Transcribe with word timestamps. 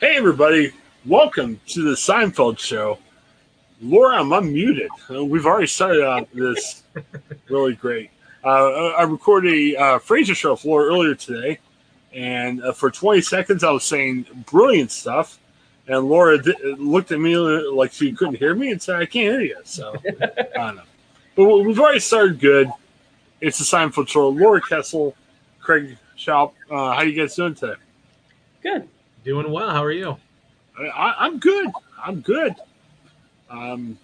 Hey, 0.00 0.16
everybody. 0.16 0.72
Welcome 1.06 1.60
to 1.68 1.82
the 1.82 1.94
Seinfeld 1.94 2.58
show. 2.58 2.98
Laura, 3.80 4.16
I'm 4.18 4.30
unmuted. 4.30 4.88
Uh, 5.10 5.24
we've 5.24 5.46
already 5.46 5.66
started 5.66 6.04
on 6.04 6.26
this 6.34 6.82
really 7.48 7.74
great. 7.74 8.10
Uh, 8.42 8.88
I 8.90 9.02
recorded 9.02 9.52
a 9.52 9.76
uh, 9.76 9.98
Frasier 9.98 10.34
show 10.34 10.52
with 10.52 10.64
Laura 10.64 10.86
earlier 10.86 11.14
today, 11.14 11.58
and 12.12 12.62
uh, 12.62 12.72
for 12.72 12.90
20 12.90 13.20
seconds 13.20 13.62
I 13.64 13.70
was 13.70 13.84
saying 13.84 14.26
brilliant 14.50 14.90
stuff, 14.90 15.38
and 15.86 16.08
Laura 16.08 16.42
di- 16.42 16.54
looked 16.78 17.12
at 17.12 17.20
me 17.20 17.36
like 17.36 17.92
she 17.92 18.12
couldn't 18.12 18.36
hear 18.36 18.54
me 18.54 18.72
and 18.72 18.82
said, 18.82 18.96
I 18.96 19.06
can't 19.06 19.32
hear 19.32 19.40
you. 19.40 19.58
So, 19.64 19.94
I 20.22 20.44
don't 20.54 20.76
know. 20.76 20.82
But 21.36 21.44
we've 21.60 21.78
already 21.78 22.00
started 22.00 22.40
good. 22.40 22.70
It's 23.40 23.58
the 23.58 23.64
Seinfeld 23.64 24.08
show. 24.08 24.28
Laura 24.28 24.60
Kessel, 24.60 25.14
Craig 25.60 25.96
Shoup. 26.18 26.52
Uh, 26.70 26.94
how 26.94 27.02
you 27.02 27.12
guys 27.20 27.34
doing 27.34 27.54
today? 27.54 27.80
Good. 28.62 28.88
Doing 29.24 29.50
well. 29.50 29.70
How 29.70 29.82
are 29.82 29.92
you? 29.92 30.16
I, 30.78 31.14
I'm 31.18 31.38
good. 31.38 31.70
I'm 32.02 32.20
good. 32.20 32.54
Um, 33.48 33.98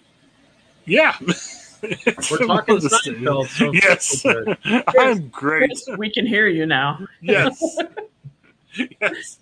yeah. 0.85 1.15
We're 1.21 2.45
talking 2.47 2.77
Seinfeld. 2.77 3.47
So 3.47 3.71
yes, 3.71 4.21
good. 4.23 4.57
I'm 4.97 5.27
great. 5.29 5.69
Chris, 5.69 5.89
we 5.97 6.11
can 6.11 6.25
hear 6.25 6.47
you 6.47 6.65
now. 6.65 6.99
Yes, 7.21 7.77
yes. 9.01 9.39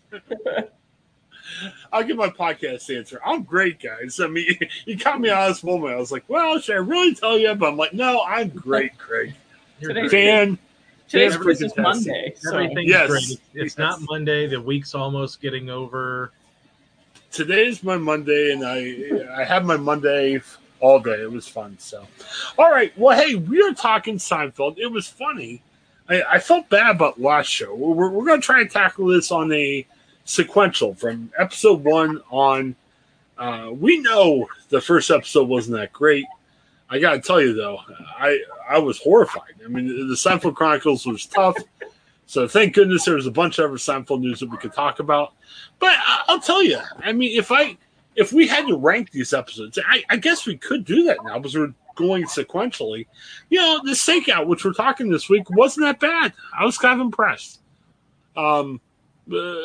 I'll 1.92 2.04
give 2.04 2.18
my 2.18 2.30
podcast 2.30 2.96
answer. 2.96 3.20
I'm 3.26 3.44
great, 3.44 3.82
guys. 3.82 4.20
I 4.22 4.28
mean, 4.28 4.58
you 4.86 4.98
caught 4.98 5.20
me 5.20 5.30
on 5.30 5.50
this 5.50 5.64
moment. 5.64 5.94
I 5.94 5.98
was 5.98 6.12
like, 6.12 6.24
"Well, 6.28 6.60
should 6.60 6.76
I 6.76 6.80
really 6.80 7.14
tell 7.14 7.38
you?" 7.38 7.54
But 7.56 7.70
I'm 7.70 7.78
like, 7.78 7.94
"No, 7.94 8.22
I'm 8.24 8.50
great, 8.50 8.98
Craig." 8.98 9.34
You're 9.82 9.94
Today's- 9.94 10.10
great. 10.10 10.26
Fan, 10.26 10.58
Today's 11.10 11.36
Fan's 11.36 11.62
is. 11.62 11.74
Monday. 11.78 12.34
So 12.38 12.56
Everything's 12.58 12.90
Yes. 12.90 13.10
great. 13.10 13.24
It's 13.32 13.40
Yes. 13.54 13.78
not 13.78 14.00
Monday. 14.10 14.48
The 14.48 14.62
week's 14.62 14.94
almost 14.96 15.42
getting 15.42 15.70
over. 15.70 16.32
today's 17.32 17.84
my 17.84 17.96
Monday, 17.96 18.52
and 18.54 18.66
I 18.66 19.40
I 19.40 19.44
had 19.44 19.64
my 19.66 19.78
Monday 19.78 20.42
all 20.80 21.00
day. 21.00 21.22
It 21.22 21.32
was 21.32 21.48
fun. 21.48 21.78
So, 21.80 22.08
all 22.58 22.72
right. 22.72 22.92
Well, 22.98 23.16
hey, 23.16 23.36
we 23.36 23.62
are 23.62 23.74
talking 23.74 24.18
Seinfeld. 24.18 24.80
It 24.80 24.88
was 24.88 25.08
funny. 25.08 25.62
I, 26.10 26.24
I 26.24 26.40
felt 26.40 26.70
bad 26.70 26.96
about 26.96 27.22
last 27.22 27.46
show. 27.48 27.76
We're, 27.76 28.10
we're 28.10 28.26
going 28.26 28.42
to 28.42 28.46
try 28.46 28.62
and 28.62 28.72
tackle 28.72 29.06
this 29.08 29.32
on 29.32 29.52
a 29.52 29.86
sequential 30.26 30.96
from 30.96 31.32
episode 31.38 31.84
one 31.84 32.22
on. 32.32 32.76
Uh, 33.38 33.70
we 33.72 34.00
know 34.00 34.48
the 34.70 34.82
first 34.82 35.12
episode 35.12 35.48
wasn't 35.48 35.78
that 35.78 35.94
great. 35.94 36.26
I 36.90 37.00
got 37.00 37.14
to 37.14 37.20
tell 37.20 37.42
you 37.42 37.54
though, 37.54 37.80
I 38.18 38.40
I 38.68 38.80
was 38.80 39.00
horrified. 39.00 39.56
I 39.64 39.68
mean, 39.68 39.88
the 39.88 40.16
Seinfeld 40.16 40.56
Chronicles 40.56 41.06
was 41.06 41.26
tough. 41.26 41.58
So 42.26 42.48
thank 42.48 42.76
goodness 42.76 43.06
there 43.06 43.16
was 43.16 43.26
a 43.26 43.32
bunch 43.32 43.58
of 43.58 43.66
other 43.66 43.78
Seinfeld 43.78 44.22
news 44.22 44.40
that 44.40 44.50
we 44.50 44.58
could 44.58 44.74
talk 44.74 45.00
about. 45.00 45.34
But 45.80 45.96
I'll 46.28 46.40
tell 46.40 46.64
you, 46.64 46.80
I 47.00 47.12
mean, 47.12 47.38
if 47.38 47.52
I 47.52 47.78
if 48.16 48.34
we 48.34 48.48
had 48.48 48.68
to 48.68 48.78
rank 48.78 49.12
these 49.12 49.34
episodes, 49.34 49.80
I, 49.88 50.04
I 50.10 50.18
guess 50.18 50.46
we 50.46 50.58
could 50.58 50.84
do 50.84 51.04
that 51.06 51.18
now 51.24 51.38
because 51.40 51.58
we're 51.58 51.74
going 51.96 52.26
sequentially. 52.26 53.06
You 53.50 53.60
know, 53.60 53.82
the 53.84 53.92
stakeout, 53.92 54.48
which 54.48 54.66
we're 54.66 54.74
talking 54.74 55.10
this 55.10 55.30
week, 55.30 55.50
wasn't 55.50 55.86
that 55.86 56.00
bad. 56.00 56.34
I 56.58 56.66
was 56.66 56.78
kind 56.78 57.00
of 57.00 57.06
impressed. 57.06 57.62
Um, 58.36 58.82
uh, 59.32 59.56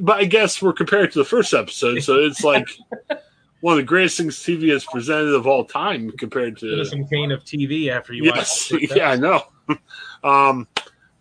but 0.00 0.18
I 0.18 0.24
guess 0.24 0.60
we're 0.60 0.72
compared 0.72 1.12
to 1.12 1.18
the 1.18 1.24
first 1.24 1.54
episode, 1.54 2.02
so 2.02 2.16
it's 2.16 2.42
like 2.42 2.68
one 3.62 3.74
of 3.74 3.76
the 3.76 3.84
greatest 3.84 4.18
things 4.18 4.38
TV 4.38 4.72
has 4.72 4.84
presented 4.84 5.32
of 5.34 5.46
all 5.46 5.64
time 5.64 6.10
compared 6.18 6.58
to 6.58 6.84
some 6.84 7.06
Kane 7.06 7.30
of 7.30 7.44
TV 7.44 7.88
after 7.88 8.12
you 8.12 8.24
yes, 8.24 8.72
watch. 8.72 8.90
yeah, 8.96 9.10
I 9.10 9.16
know. 9.16 9.42
um, 10.24 10.66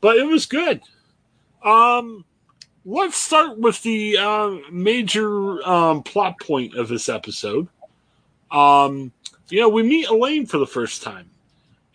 but 0.01 0.17
it 0.17 0.25
was 0.25 0.47
good. 0.47 0.81
Um, 1.63 2.25
let's 2.83 3.15
start 3.15 3.59
with 3.59 3.83
the 3.83 4.17
uh, 4.17 4.57
major 4.71 5.63
um, 5.67 6.01
plot 6.01 6.39
point 6.41 6.75
of 6.75 6.87
this 6.87 7.09
episode. 7.09 7.67
Um, 8.49 9.11
you 9.49 9.59
know, 9.59 9.69
we 9.69 9.83
meet 9.83 10.09
Elaine 10.09 10.47
for 10.47 10.57
the 10.57 10.65
first 10.65 11.03
time, 11.03 11.29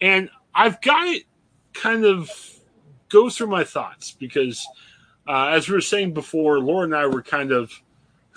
and 0.01 0.31
I've 0.55 0.81
got 0.81 1.09
it 1.09 1.25
kind 1.73 2.05
of 2.05 2.31
go 3.09 3.29
through 3.31 3.49
my 3.49 3.65
thoughts 3.65 4.13
because, 4.13 4.65
uh, 5.27 5.49
as 5.49 5.69
we 5.69 5.75
were 5.75 5.81
saying 5.81 6.15
before, 6.15 6.61
Laura 6.61 6.85
and 6.85 6.95
I 6.95 7.07
were 7.09 7.23
kind 7.23 7.51
of 7.51 7.73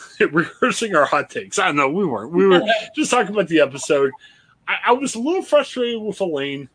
rehearsing 0.32 0.96
our 0.96 1.06
hot 1.06 1.30
takes. 1.30 1.60
I 1.60 1.68
don't 1.68 1.76
know, 1.76 1.90
we 1.90 2.06
weren't. 2.06 2.32
We 2.32 2.46
were 2.46 2.62
just 2.96 3.12
talking 3.12 3.34
about 3.34 3.48
the 3.48 3.62
episode. 3.62 4.12
I, 4.68 4.78
I 4.88 4.92
was 4.94 5.16
a 5.16 5.20
little 5.20 5.42
frustrated 5.42 6.02
with 6.02 6.20
Elaine, 6.22 6.70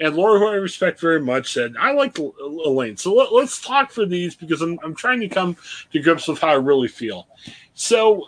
and 0.00 0.16
Laura, 0.16 0.38
who 0.38 0.48
I 0.48 0.54
respect 0.54 1.00
very 1.00 1.20
much, 1.20 1.52
said 1.52 1.74
I 1.78 1.92
like 1.92 2.18
Elaine. 2.18 2.96
So 2.96 3.14
let, 3.14 3.32
us 3.44 3.60
talk 3.60 3.90
for 3.92 4.06
these 4.06 4.34
because 4.34 4.62
I'm 4.62 4.78
I'm 4.82 4.94
trying 4.94 5.20
to 5.20 5.28
come 5.28 5.56
to 5.92 6.00
grips 6.00 6.26
with 6.26 6.40
how 6.40 6.48
I 6.48 6.54
really 6.54 6.88
feel. 6.88 7.28
So, 7.74 8.22
uh, 8.22 8.26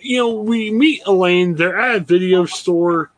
you 0.00 0.18
know, 0.18 0.34
we 0.34 0.70
meet 0.70 1.02
Elaine. 1.06 1.54
They're 1.54 1.78
at 1.78 1.96
a 1.96 2.00
video 2.00 2.46
store. 2.46 3.12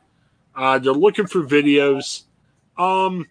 Uh, 0.55 0.79
they're 0.79 0.93
looking 0.93 1.27
for 1.27 1.43
videos. 1.43 2.25
Um, 2.77 3.27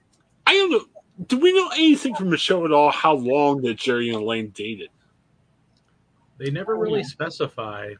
I 0.47 0.53
don't 0.53 0.71
know. 0.71 0.85
Do 1.27 1.37
we 1.37 1.53
know 1.53 1.69
anything 1.69 2.15
from 2.15 2.31
the 2.31 2.37
show 2.37 2.65
at 2.65 2.71
all? 2.71 2.91
How 2.91 3.13
long 3.13 3.61
that 3.61 3.77
Jerry 3.77 4.09
and 4.09 4.17
Elaine 4.17 4.49
dated? 4.49 4.89
They 6.43 6.51
never 6.51 6.75
Oh, 6.75 6.79
really 6.79 6.99
yeah. 6.99 7.07
specify. 7.07 7.93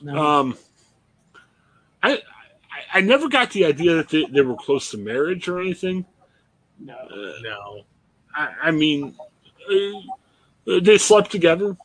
no. 0.00 0.24
Um, 0.24 0.58
I, 2.02 2.12
I 2.12 2.18
I 2.94 3.00
never 3.00 3.28
got 3.28 3.50
the 3.50 3.64
idea 3.64 3.96
that 3.96 4.08
they, 4.08 4.24
they 4.26 4.40
were 4.42 4.54
close 4.56 4.90
to 4.92 4.98
marriage 4.98 5.48
or 5.48 5.60
anything. 5.60 6.06
no. 6.78 6.94
Uh, 6.94 7.32
No. 7.42 7.82
I, 8.36 8.54
I 8.64 8.70
mean, 8.70 9.16
uh, 9.68 10.80
they 10.80 10.96
slept 10.98 11.32
together, 11.32 11.76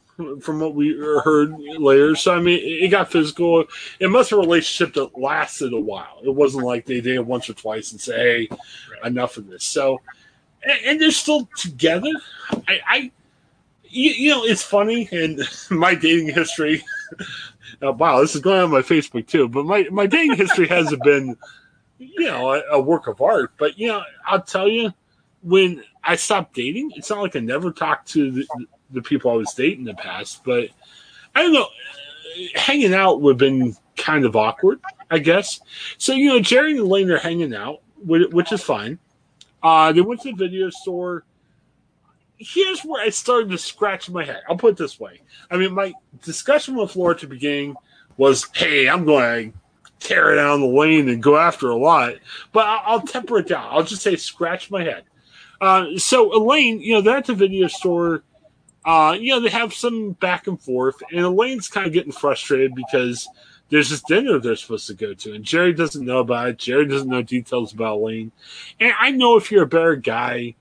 from 0.42 0.60
what 0.60 0.76
we 0.76 0.96
heard 1.24 1.58
later. 1.80 2.16
So 2.16 2.36
I 2.36 2.40
mean, 2.40 2.60
it 2.62 2.90
got 2.90 3.12
physical. 3.12 3.66
It 4.00 4.12
must 4.12 4.30
have 4.30 4.38
a 4.38 4.42
relationship 4.44 4.94
that 4.94 5.18
lasted 5.20 5.74
a 5.74 5.80
while. 5.80 6.20
It 6.24 6.30
wasn't 6.30 6.66
like 6.66 6.86
they 6.86 7.02
dated 7.02 7.26
once 7.26 7.50
or 7.50 7.54
twice 7.54 7.92
and 7.92 8.00
say, 8.00 8.48
"Hey, 8.48 8.58
enough 9.04 9.38
of 9.38 9.48
this." 9.48 9.64
So, 9.64 10.00
and, 10.62 10.80
and 10.86 11.02
they're 11.02 11.10
still 11.10 11.50
together. 11.58 12.12
I, 12.68 12.80
I 12.88 13.12
you, 13.94 14.12
you 14.12 14.30
know, 14.32 14.44
it's 14.44 14.64
funny 14.64 15.08
in 15.12 15.42
my 15.70 15.96
dating 15.96 16.34
history. 16.34 16.84
Wow, 17.82 18.22
this 18.22 18.36
is 18.36 18.42
going 18.42 18.62
on 18.62 18.72
my 18.72 18.82
Facebook 18.82 19.28
too. 19.28 19.48
But 19.48 19.66
my 19.66 19.88
my 19.92 20.08
dating 20.08 20.36
history 20.36 20.68
hasn't 20.68 21.04
been, 21.04 21.38
you 22.00 22.26
know, 22.26 22.54
a, 22.54 22.62
a 22.72 22.82
work 22.82 23.08
of 23.08 23.22
art. 23.22 23.54
But 23.58 23.78
you 23.78 23.88
know, 23.88 24.04
I'll 24.26 24.42
tell 24.42 24.68
you, 24.68 24.92
when 25.42 25.84
I 26.04 26.16
stopped 26.16 26.56
dating, 26.56 26.92
it's 26.96 27.10
not 27.10 27.22
like 27.22 27.36
I 27.36 27.40
never 27.40 27.72
talked 27.72 28.10
to 28.14 28.32
the, 28.32 28.48
the 28.92 29.02
people 29.02 29.32
I 29.32 29.36
was 29.36 29.54
dating 29.54 29.80
in 29.80 29.86
the 29.86 29.94
past. 29.96 30.44
But 30.44 30.70
I 31.36 31.44
don't 31.44 31.54
know, 31.54 31.68
hanging 32.56 32.94
out 32.94 33.22
would 33.22 33.34
have 33.34 33.38
been 33.38 33.76
kind 33.98 34.26
of 34.26 34.36
awkward, 34.36 34.80
I 35.12 35.20
guess. 35.20 35.60
So 35.98 36.14
you 36.14 36.30
know, 36.30 36.40
Jerry 36.40 36.72
and 36.72 36.80
Elaine 36.80 37.12
are 37.12 37.18
hanging 37.18 37.54
out, 37.54 37.82
which 37.98 38.52
is 38.52 38.64
fine. 38.64 38.98
Uh, 39.62 39.92
they 39.92 40.02
went 40.02 40.22
to 40.22 40.32
the 40.32 40.38
video 40.38 40.70
store. 40.70 41.26
Here's 42.38 42.82
where 42.82 43.04
I 43.04 43.10
started 43.10 43.50
to 43.52 43.58
scratch 43.58 44.10
my 44.10 44.26
head. 44.26 44.42
I'll 44.50 44.58
put 44.58 44.74
it 44.74 44.78
this 44.78 45.00
way. 45.00 45.22
I 45.50 45.58
mean, 45.58 45.74
my 45.74 45.94
discussion 46.24 46.76
with 46.76 46.96
Laura 46.96 47.16
at 47.16 47.22
the 47.22 47.28
beginning 47.28 47.76
was, 48.18 48.48
"Hey, 48.54 48.90
I'm 48.90 49.06
going 49.06 49.52
to 49.52 49.60
tear 50.00 50.36
down 50.36 50.62
the 50.62 50.68
lane 50.68 51.10
and 51.10 51.24
go 51.24 51.38
after 51.38 51.70
a 51.70 51.76
lot," 51.76 52.16
but 52.52 52.66
I'll, 52.66 52.82
I'll 52.86 53.02
temper 53.02 53.40
it 53.40 53.48
down. 53.48 53.68
I'll 53.72 53.84
just 53.84 54.02
say, 54.02 54.16
scratch 54.16 54.72
my 54.72 54.84
head. 54.84 55.04
Uh, 55.62 55.98
so 55.98 56.36
Elaine, 56.36 56.82
you 56.82 56.94
know, 56.94 57.02
they're 57.02 57.18
at 57.18 57.26
the 57.26 57.34
video 57.34 57.68
store. 57.68 58.24
Uh, 58.86 59.16
you 59.18 59.32
know, 59.32 59.40
they 59.40 59.50
have 59.50 59.74
some 59.74 60.12
back 60.14 60.48
and 60.48 60.62
forth, 60.62 61.02
and 61.12 61.22
Elaine's 61.22 61.70
kind 61.70 61.88
of 61.88 61.94
getting 61.94 62.12
frustrated 62.12 62.76
because 62.76 63.30
there's 63.70 63.90
this 63.90 64.02
dinner 64.02 64.40
they're 64.40 64.58
supposed 64.58 64.88
to 64.88 64.94
go 64.94 65.14
to, 65.14 65.34
and 65.34 65.46
Jerry 65.46 65.74
doesn't 65.74 66.06
know 66.06 66.20
about 66.20 66.50
it. 66.50 66.58
Jerry 66.58 66.86
doesn't 66.86 67.10
know 67.10 67.22
details 67.22 67.74
about 67.74 68.00
Elaine. 68.00 68.34
And 68.80 68.92
I 69.00 69.12
know 69.12 69.38
if 69.38 69.52
you're 69.52 69.64
a 69.64 69.68
better 69.68 69.96
guy, 69.96 70.56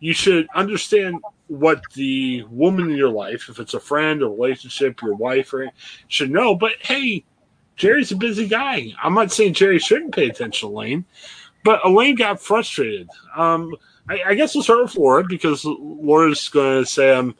you 0.00 0.12
should 0.12 0.46
understand 0.54 1.20
what 1.48 1.82
the 1.94 2.44
woman 2.50 2.90
in 2.90 2.96
your 2.96 3.10
life, 3.10 3.48
if 3.48 3.58
it's 3.58 3.74
a 3.74 3.80
friend, 3.80 4.22
a 4.22 4.28
relationship, 4.28 5.00
your 5.02 5.14
wife, 5.14 5.52
or 5.54 5.70
should 6.08 6.30
know. 6.30 6.54
But 6.54 6.72
hey, 6.80 7.24
Jerry's 7.76 8.12
a 8.12 8.16
busy 8.16 8.48
guy. 8.48 8.92
I'm 9.02 9.14
not 9.14 9.32
saying 9.32 9.54
Jerry 9.54 9.78
shouldn't 9.78 10.14
pay 10.14 10.28
attention 10.28 10.68
to 10.68 10.74
Elaine, 10.74 11.04
but 11.64 11.84
Elaine 11.84 12.14
got 12.14 12.40
frustrated. 12.40 13.08
Um, 13.36 13.74
I, 14.08 14.20
I 14.28 14.34
guess 14.34 14.54
we'll 14.54 14.64
start 14.64 14.82
with 14.82 14.96
Laura 14.96 15.24
because 15.24 15.64
Laura's 15.64 16.48
going 16.48 16.84
to 16.84 16.90
say 16.90 17.14
I'm 17.14 17.34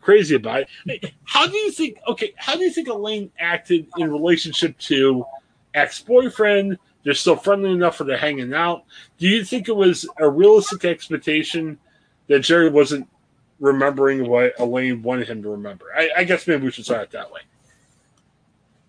crazy 0.00 0.36
about 0.36 0.64
it. 0.86 1.12
How 1.24 1.46
do 1.46 1.56
you 1.56 1.70
think? 1.70 1.98
Okay, 2.08 2.32
how 2.36 2.54
do 2.54 2.62
you 2.62 2.70
think 2.70 2.88
Elaine 2.88 3.30
acted 3.38 3.86
in 3.96 4.10
relationship 4.10 4.78
to 4.78 5.24
ex-boyfriend? 5.74 6.78
They're 7.06 7.14
still 7.14 7.36
friendly 7.36 7.70
enough 7.70 7.98
for 7.98 8.02
they're 8.02 8.18
hanging 8.18 8.52
out. 8.52 8.82
Do 9.18 9.28
you 9.28 9.44
think 9.44 9.68
it 9.68 9.76
was 9.76 10.08
a 10.18 10.28
realistic 10.28 10.84
expectation 10.84 11.78
that 12.26 12.40
Jerry 12.40 12.68
wasn't 12.68 13.08
remembering 13.60 14.28
what 14.28 14.58
Elaine 14.58 15.04
wanted 15.04 15.28
him 15.28 15.40
to 15.44 15.50
remember? 15.50 15.84
I, 15.96 16.10
I 16.16 16.24
guess 16.24 16.48
maybe 16.48 16.64
we 16.64 16.72
should 16.72 16.84
start 16.84 17.02
it 17.02 17.10
that 17.12 17.30
way. 17.30 17.42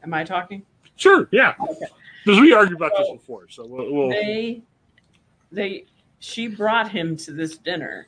Am 0.01 0.15
I 0.15 0.23
talking? 0.23 0.63
Sure, 0.95 1.29
yeah, 1.31 1.53
Okay. 1.61 1.85
because 2.25 2.41
we 2.41 2.53
argued 2.53 2.77
about 2.77 2.93
this 2.97 3.07
before. 3.11 3.45
So 3.49 3.67
we'll, 3.67 3.93
we'll 3.93 4.09
They, 4.09 4.63
they, 5.51 5.85
she 6.17 6.47
brought 6.47 6.89
him 6.89 7.15
to 7.17 7.31
this 7.31 7.59
dinner. 7.59 8.07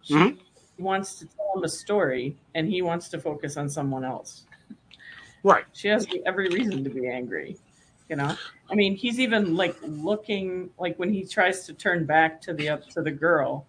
She, 0.00 0.14
Mhm. 0.14 0.38
wants 0.78 1.18
to 1.18 1.26
tell 1.26 1.52
him 1.58 1.64
a 1.64 1.68
story 1.68 2.34
and 2.54 2.66
he 2.66 2.80
wants 2.80 3.10
to 3.10 3.20
focus 3.20 3.58
on 3.58 3.68
someone 3.68 4.06
else. 4.06 4.44
Right. 5.42 5.66
She 5.74 5.88
has 5.88 6.06
every 6.24 6.48
reason 6.48 6.82
to 6.82 6.88
be 6.88 7.06
angry. 7.08 7.58
You 8.08 8.16
know, 8.16 8.34
I 8.70 8.74
mean, 8.74 8.94
he's 8.94 9.18
even 9.18 9.56
like 9.56 9.76
looking 9.82 10.70
like 10.78 10.96
when 10.98 11.12
he 11.12 11.24
tries 11.24 11.66
to 11.66 11.74
turn 11.74 12.06
back 12.06 12.40
to 12.42 12.54
the 12.54 12.68
up 12.68 12.88
to 12.90 13.02
the 13.02 13.10
girl. 13.10 13.66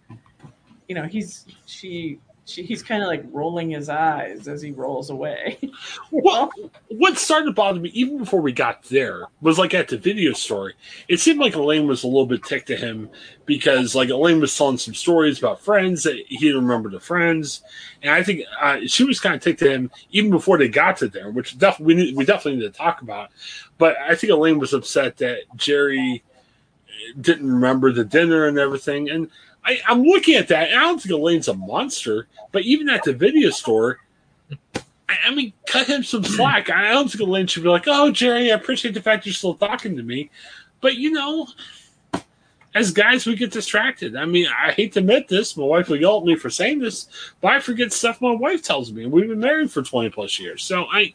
You 0.88 0.94
know, 0.94 1.04
he's 1.04 1.46
she 1.66 2.20
he's 2.44 2.82
kind 2.82 3.02
of 3.02 3.08
like 3.08 3.24
rolling 3.30 3.70
his 3.70 3.88
eyes 3.88 4.48
as 4.48 4.60
he 4.60 4.72
rolls 4.72 5.10
away. 5.10 5.58
Well, 6.10 6.52
what 6.88 7.16
started 7.16 7.46
to 7.46 7.52
bother 7.52 7.80
me 7.80 7.88
even 7.90 8.18
before 8.18 8.40
we 8.42 8.52
got 8.52 8.82
there 8.84 9.24
was 9.40 9.58
like 9.58 9.72
at 9.72 9.88
the 9.88 9.96
video 9.96 10.32
store. 10.34 10.74
It 11.08 11.20
seemed 11.20 11.40
like 11.40 11.54
Elaine 11.54 11.86
was 11.86 12.04
a 12.04 12.06
little 12.06 12.26
bit 12.26 12.44
ticked 12.44 12.66
to 12.68 12.76
him 12.76 13.08
because 13.46 13.94
like 13.94 14.10
Elaine 14.10 14.40
was 14.40 14.56
telling 14.56 14.76
some 14.76 14.94
stories 14.94 15.38
about 15.38 15.60
friends 15.60 16.02
that 16.02 16.16
he 16.28 16.38
didn't 16.38 16.62
remember 16.62 16.90
the 16.90 17.00
friends, 17.00 17.62
and 18.02 18.12
I 18.12 18.22
think 18.22 18.42
uh, 18.60 18.80
she 18.86 19.04
was 19.04 19.20
kind 19.20 19.34
of 19.34 19.40
ticked 19.40 19.60
to 19.60 19.70
him 19.70 19.90
even 20.10 20.30
before 20.30 20.58
they 20.58 20.68
got 20.68 20.98
to 20.98 21.08
there, 21.08 21.30
which 21.30 21.58
definitely 21.58 21.94
we, 21.94 22.02
need, 22.02 22.16
we 22.16 22.24
definitely 22.24 22.60
need 22.60 22.72
to 22.72 22.78
talk 22.78 23.00
about. 23.00 23.30
But 23.78 23.96
I 23.96 24.14
think 24.14 24.32
Elaine 24.32 24.58
was 24.58 24.74
upset 24.74 25.16
that 25.16 25.40
Jerry 25.56 26.22
didn't 27.20 27.50
remember 27.50 27.90
the 27.92 28.04
dinner 28.04 28.46
and 28.46 28.58
everything, 28.58 29.08
and 29.10 29.30
I, 29.64 29.80
I'm 29.86 30.02
looking 30.02 30.34
at 30.34 30.48
that, 30.48 30.70
and 30.70 30.78
I 30.78 30.82
don't 30.82 31.00
think 31.00 31.12
Elaine's 31.12 31.48
a 31.48 31.54
monster, 31.54 32.26
but 32.50 32.62
even 32.62 32.88
at 32.88 33.04
the 33.04 33.12
video 33.12 33.50
store. 33.50 34.00
I 35.08 35.16
I 35.26 35.34
mean, 35.34 35.52
cut 35.66 35.86
him 35.86 36.02
some 36.02 36.24
slack. 36.24 36.70
I 36.70 36.90
don't 36.90 37.10
think 37.10 37.22
Elaine 37.22 37.46
should 37.46 37.62
be 37.62 37.68
like, 37.68 37.84
"Oh, 37.86 38.10
Jerry, 38.10 38.50
I 38.50 38.54
appreciate 38.54 38.94
the 38.94 39.02
fact 39.02 39.26
you're 39.26 39.34
still 39.34 39.54
talking 39.54 39.96
to 39.96 40.02
me," 40.02 40.30
but 40.80 40.96
you 40.96 41.12
know, 41.12 41.48
as 42.74 42.90
guys, 42.90 43.26
we 43.26 43.36
get 43.36 43.52
distracted. 43.52 44.16
I 44.16 44.24
mean, 44.24 44.46
I 44.46 44.72
hate 44.72 44.92
to 44.94 45.00
admit 45.00 45.28
this. 45.28 45.56
My 45.56 45.64
wife 45.64 45.88
will 45.88 46.00
yell 46.00 46.18
at 46.18 46.24
me 46.24 46.36
for 46.36 46.50
saying 46.50 46.78
this, 46.78 47.08
but 47.40 47.52
I 47.52 47.60
forget 47.60 47.92
stuff 47.92 48.20
my 48.20 48.32
wife 48.32 48.62
tells 48.62 48.92
me, 48.92 49.04
and 49.04 49.12
we've 49.12 49.28
been 49.28 49.40
married 49.40 49.70
for 49.70 49.82
twenty 49.82 50.10
plus 50.10 50.38
years. 50.38 50.64
So 50.64 50.86
I, 50.90 51.14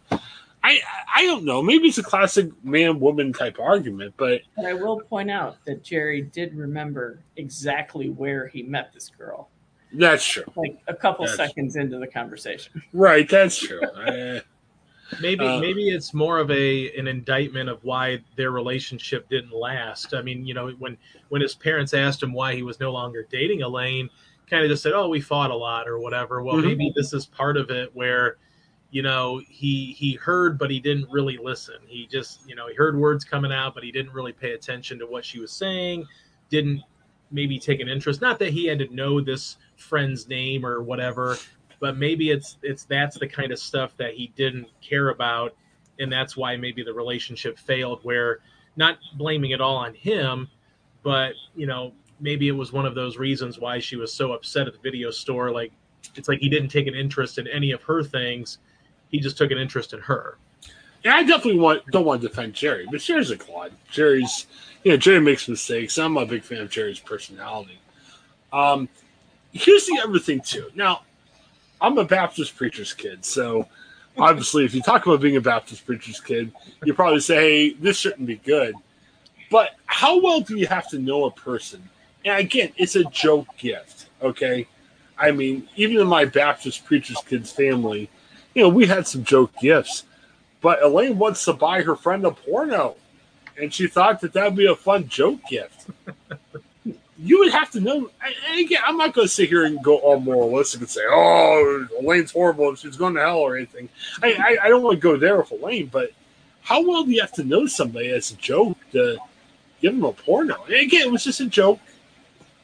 I, 0.67 0.79
I 1.15 1.25
don't 1.25 1.45
know. 1.45 1.61
Maybe 1.61 1.87
it's 1.87 1.97
a 1.97 2.03
classic 2.03 2.49
man-woman 2.63 3.31
type 3.31 3.57
argument, 3.59 4.13
but 4.17 4.41
But 4.55 4.65
I 4.65 4.73
will 4.73 4.99
point 4.99 5.31
out 5.31 5.63
that 5.65 5.83
Jerry 5.83 6.21
did 6.23 6.53
remember 6.55 7.23
exactly 7.37 8.09
where 8.09 8.47
he 8.47 8.63
met 8.63 8.91
this 8.93 9.09
girl, 9.09 9.49
that's 9.93 10.25
true. 10.25 10.43
like 10.57 10.77
a 10.87 10.93
couple 10.93 11.25
Yes. 11.25 11.35
seconds 11.37 11.75
into 11.77 11.99
the 11.99 12.07
conversation. 12.07 12.81
Right, 12.93 13.29
that's 13.29 13.57
true. 13.57 13.81
Uh, 13.95 14.39
Maybe 15.21 15.45
Uh, 15.45 15.57
maybe 15.59 15.89
it's 15.89 16.13
more 16.13 16.37
of 16.37 16.51
a 16.51 16.91
an 16.97 17.07
indictment 17.07 17.69
of 17.69 17.81
why 17.85 18.19
their 18.35 18.51
relationship 18.51 19.29
didn't 19.29 19.53
last. 19.53 20.13
I 20.13 20.21
mean, 20.21 20.45
you 20.45 20.53
know, 20.53 20.69
when 20.79 20.97
when 21.29 21.41
his 21.41 21.55
parents 21.55 21.93
asked 21.93 22.21
him 22.21 22.33
why 22.33 22.55
he 22.55 22.61
was 22.61 22.81
no 22.81 22.91
longer 22.91 23.25
dating 23.31 23.61
Elaine, 23.61 24.09
kind 24.49 24.63
of 24.65 24.69
just 24.69 24.83
said, 24.83 24.91
"Oh, 24.91 25.07
we 25.07 25.21
fought 25.21 25.49
a 25.49 25.55
lot" 25.55 25.87
or 25.87 25.97
whatever. 25.99 26.43
Well, 26.43 26.57
Mhm. 26.57 26.65
maybe 26.65 26.91
this 26.93 27.13
is 27.13 27.25
part 27.25 27.55
of 27.55 27.69
it 27.71 27.89
where 27.95 28.35
you 28.91 29.01
know 29.01 29.41
he 29.47 29.93
he 29.97 30.13
heard 30.13 30.57
but 30.57 30.71
he 30.71 30.79
didn't 30.79 31.09
really 31.09 31.37
listen. 31.37 31.75
He 31.87 32.07
just 32.07 32.47
you 32.47 32.55
know 32.55 32.67
he 32.67 32.75
heard 32.75 32.97
words 32.97 33.23
coming 33.23 33.51
out 33.51 33.73
but 33.73 33.83
he 33.83 33.91
didn't 33.91 34.13
really 34.13 34.33
pay 34.33 34.51
attention 34.51 34.99
to 34.99 35.05
what 35.05 35.25
she 35.25 35.39
was 35.39 35.51
saying. 35.51 36.05
Didn't 36.49 36.81
maybe 37.31 37.59
take 37.59 37.79
an 37.81 37.89
interest. 37.89 38.21
Not 38.21 38.39
that 38.39 38.53
he 38.53 38.65
had 38.65 38.79
to 38.79 38.93
know 38.93 39.19
this 39.19 39.57
friend's 39.75 40.27
name 40.27 40.65
or 40.65 40.81
whatever, 40.81 41.37
but 41.79 41.97
maybe 41.97 42.31
it's 42.31 42.57
it's 42.63 42.85
that's 42.85 43.17
the 43.17 43.27
kind 43.27 43.51
of 43.51 43.59
stuff 43.59 43.95
that 43.97 44.13
he 44.13 44.31
didn't 44.35 44.67
care 44.81 45.09
about 45.09 45.55
and 45.99 46.11
that's 46.11 46.37
why 46.37 46.55
maybe 46.55 46.83
the 46.83 46.93
relationship 46.93 47.57
failed 47.57 47.99
where 48.03 48.39
not 48.75 48.97
blaming 49.17 49.51
it 49.51 49.61
all 49.61 49.75
on 49.75 49.93
him 49.93 50.47
but 51.03 51.33
you 51.55 51.65
know 51.65 51.93
maybe 52.19 52.47
it 52.47 52.51
was 52.51 52.73
one 52.73 52.85
of 52.85 52.95
those 52.95 53.17
reasons 53.17 53.59
why 53.59 53.79
she 53.79 53.95
was 53.95 54.11
so 54.11 54.33
upset 54.33 54.67
at 54.67 54.73
the 54.73 54.79
video 54.79 55.11
store 55.11 55.51
like 55.51 55.71
it's 56.15 56.27
like 56.27 56.39
he 56.39 56.49
didn't 56.49 56.69
take 56.69 56.87
an 56.87 56.95
interest 56.95 57.37
in 57.37 57.47
any 57.47 57.71
of 57.71 57.81
her 57.83 58.03
things 58.03 58.59
he 59.11 59.19
just 59.19 59.37
took 59.37 59.51
an 59.51 59.57
interest 59.57 59.93
in 59.93 59.99
her 59.99 60.37
and 61.07 61.13
I 61.13 61.23
definitely 61.23 61.59
want 61.59 61.85
don't 61.87 62.05
want 62.05 62.21
to 62.21 62.27
defend 62.27 62.53
Jerry, 62.53 62.85
but 62.91 62.99
Jerry's 62.99 63.31
a 63.31 63.37
clod. 63.37 63.71
Jerry's, 63.89 64.47
you 64.83 64.91
know, 64.91 64.97
Jerry 64.97 65.21
makes 65.21 65.47
mistakes. 65.47 65.97
I'm 65.97 66.17
a 66.17 66.25
big 66.25 66.43
fan 66.43 66.59
of 66.59 66.69
Jerry's 66.69 66.99
personality. 66.99 67.79
Um, 68.51 68.89
here's 69.53 69.85
the 69.85 70.01
other 70.03 70.19
thing 70.19 70.41
too. 70.41 70.69
Now, 70.75 71.03
I'm 71.79 71.97
a 71.97 72.03
Baptist 72.03 72.57
preacher's 72.57 72.93
kid, 72.93 73.23
so 73.23 73.67
obviously, 74.17 74.65
if 74.65 74.75
you 74.75 74.81
talk 74.81 75.05
about 75.05 75.21
being 75.21 75.37
a 75.37 75.41
Baptist 75.41 75.85
preacher's 75.85 76.19
kid, 76.19 76.51
you 76.83 76.93
probably 76.93 77.21
say, 77.21 77.35
"Hey, 77.35 77.73
this 77.73 77.97
shouldn't 77.97 78.27
be 78.27 78.37
good." 78.37 78.75
But 79.49 79.75
how 79.85 80.21
well 80.21 80.41
do 80.41 80.57
you 80.57 80.67
have 80.67 80.89
to 80.89 80.99
know 80.99 81.25
a 81.25 81.31
person? 81.31 81.87
And 82.25 82.37
again, 82.37 82.73
it's 82.75 82.97
a 82.97 83.05
joke 83.05 83.47
gift, 83.57 84.07
okay? 84.21 84.67
I 85.17 85.31
mean, 85.31 85.69
even 85.77 86.01
in 86.01 86.07
my 86.07 86.25
Baptist 86.25 86.83
preacher's 86.83 87.21
kids 87.25 87.49
family, 87.49 88.09
you 88.57 88.63
know, 88.63 88.69
we 88.69 88.87
had 88.87 89.05
some 89.05 89.23
joke 89.23 89.51
gifts. 89.61 90.03
But 90.61 90.81
Elaine 90.81 91.19
wants 91.19 91.45
to 91.45 91.53
buy 91.53 91.83
her 91.83 91.95
friend 91.95 92.25
a 92.25 92.31
porno, 92.31 92.95
and 93.55 93.71
she 93.71 93.85
thought 93.85 94.19
that 94.21 94.33
that 94.33 94.45
would 94.45 94.55
be 94.55 94.65
a 94.65 94.75
fun 94.75 95.07
joke 95.07 95.41
gift. 95.47 95.91
you 97.19 97.37
would 97.37 97.51
have 97.51 97.69
to 97.71 97.79
know. 97.79 98.09
Again, 98.57 98.81
I'm 98.83 98.97
not 98.97 99.13
going 99.13 99.27
to 99.27 99.33
sit 99.33 99.49
here 99.49 99.65
and 99.65 99.83
go 99.83 99.97
all 99.97 100.19
moralistic 100.19 100.81
and 100.81 100.89
say, 100.89 101.01
"Oh, 101.07 101.87
Elaine's 101.99 102.31
horrible 102.31 102.69
and 102.69 102.79
she's 102.79 102.97
going 102.97 103.13
to 103.13 103.21
hell" 103.21 103.37
or 103.37 103.55
anything. 103.55 103.89
I, 104.23 104.33
I, 104.33 104.65
I 104.65 104.69
don't 104.69 104.81
want 104.81 104.97
to 104.97 105.01
go 105.01 105.17
there 105.17 105.37
with 105.37 105.51
Elaine, 105.51 105.85
but 105.93 106.09
how 106.63 106.81
well 106.81 107.03
do 107.03 107.11
you 107.11 107.21
have 107.21 107.33
to 107.33 107.43
know 107.43 107.67
somebody 107.67 108.09
as 108.09 108.31
a 108.31 108.35
joke 108.37 108.75
to 108.93 109.19
give 109.81 109.93
them 109.93 110.03
a 110.03 110.13
porno? 110.13 110.63
And 110.63 110.73
again, 110.73 111.03
it 111.03 111.11
was 111.11 111.23
just 111.23 111.41
a 111.41 111.45
joke, 111.45 111.79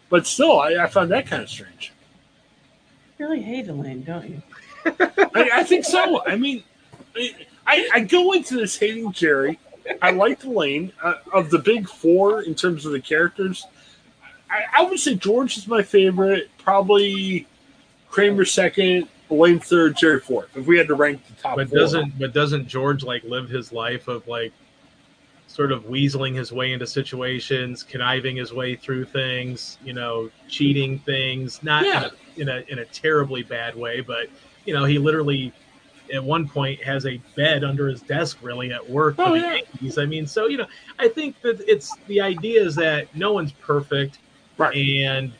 but 0.09 0.25
still, 0.25 0.59
I, 0.59 0.73
I 0.83 0.87
found 0.87 1.11
that 1.11 1.27
kind 1.27 1.43
of 1.43 1.49
strange. 1.51 1.93
You 3.19 3.27
really 3.27 3.43
hate 3.43 3.67
Elaine, 3.67 4.01
don't 4.01 4.27
you? 4.27 4.41
I, 4.85 5.49
I 5.55 5.63
think 5.63 5.85
so. 5.85 6.25
I 6.25 6.35
mean, 6.35 6.63
I, 7.65 7.89
I 7.93 7.99
go 8.01 8.33
into 8.33 8.55
this 8.57 8.77
hating 8.77 9.11
Jerry. 9.11 9.59
I 10.01 10.11
like 10.11 10.43
Elaine. 10.43 10.91
Uh, 11.01 11.15
of 11.33 11.49
the 11.49 11.59
big 11.59 11.87
four 11.89 12.41
in 12.43 12.55
terms 12.55 12.85
of 12.85 12.91
the 12.93 13.01
characters, 13.01 13.65
I, 14.49 14.63
I 14.79 14.83
would 14.83 14.99
say 14.99 15.15
George 15.15 15.57
is 15.57 15.67
my 15.67 15.83
favorite. 15.83 16.49
Probably 16.57 17.47
Kramer 18.09 18.45
second, 18.45 19.07
Elaine 19.29 19.59
third, 19.59 19.97
Jerry 19.97 20.19
fourth. 20.19 20.55
If 20.55 20.65
we 20.67 20.77
had 20.77 20.87
to 20.87 20.95
rank 20.95 21.21
the 21.27 21.33
top 21.41 21.55
but 21.57 21.69
four. 21.69 21.79
doesn't 21.79 22.17
but 22.19 22.33
doesn't 22.33 22.67
george 22.67 23.03
like 23.03 23.23
live 23.23 23.49
his 23.49 23.71
life 23.73 24.07
of 24.07 24.25
like 24.27 24.53
sort 25.47 25.71
of 25.71 25.83
weaseling 25.85 26.35
his 26.35 26.51
way 26.51 26.71
into 26.73 26.87
situations 26.87 27.83
conniving 27.83 28.35
his 28.37 28.53
way 28.53 28.75
through 28.75 29.05
things 29.05 29.77
you 29.83 29.93
know 29.93 30.29
cheating 30.47 30.97
things 30.99 31.61
not 31.63 31.85
Yeah. 31.85 32.09
in, 32.37 32.47
a, 32.49 32.51
in 32.53 32.63
a 32.69 32.71
in 32.71 32.79
a 32.79 32.85
terribly 32.85 33.43
bad 33.43 33.75
way 33.75 34.01
but 34.01 34.27
you 34.65 34.73
know 34.73 34.85
he 34.85 34.97
literally 34.97 35.51
at 36.13 36.23
one 36.23 36.47
point 36.47 36.83
has 36.83 37.05
a 37.05 37.17
bed 37.35 37.63
under 37.63 37.87
his 37.87 38.01
desk 38.01 38.37
really 38.41 38.71
at 38.73 38.87
work 38.89 39.15
for 39.15 39.23
Oh, 39.23 39.31
the 39.33 39.39
yeah. 39.39 39.53
Yankees. 39.55 39.97
I 39.97 40.05
mean, 40.05 40.27
so 40.27 40.47
you 40.47 40.57
know, 40.57 40.67
I 40.99 41.07
think 41.07 41.39
that 41.41 41.61
it's 41.67 41.95
the 42.07 42.19
idea 42.21 42.61
is 42.63 42.75
that 42.75 43.15
no 43.15 43.31
one's 43.33 43.53
perfect, 43.53 44.19
Right. 44.57 44.75
and 44.75 45.31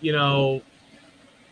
you 0.00 0.12
know, 0.12 0.62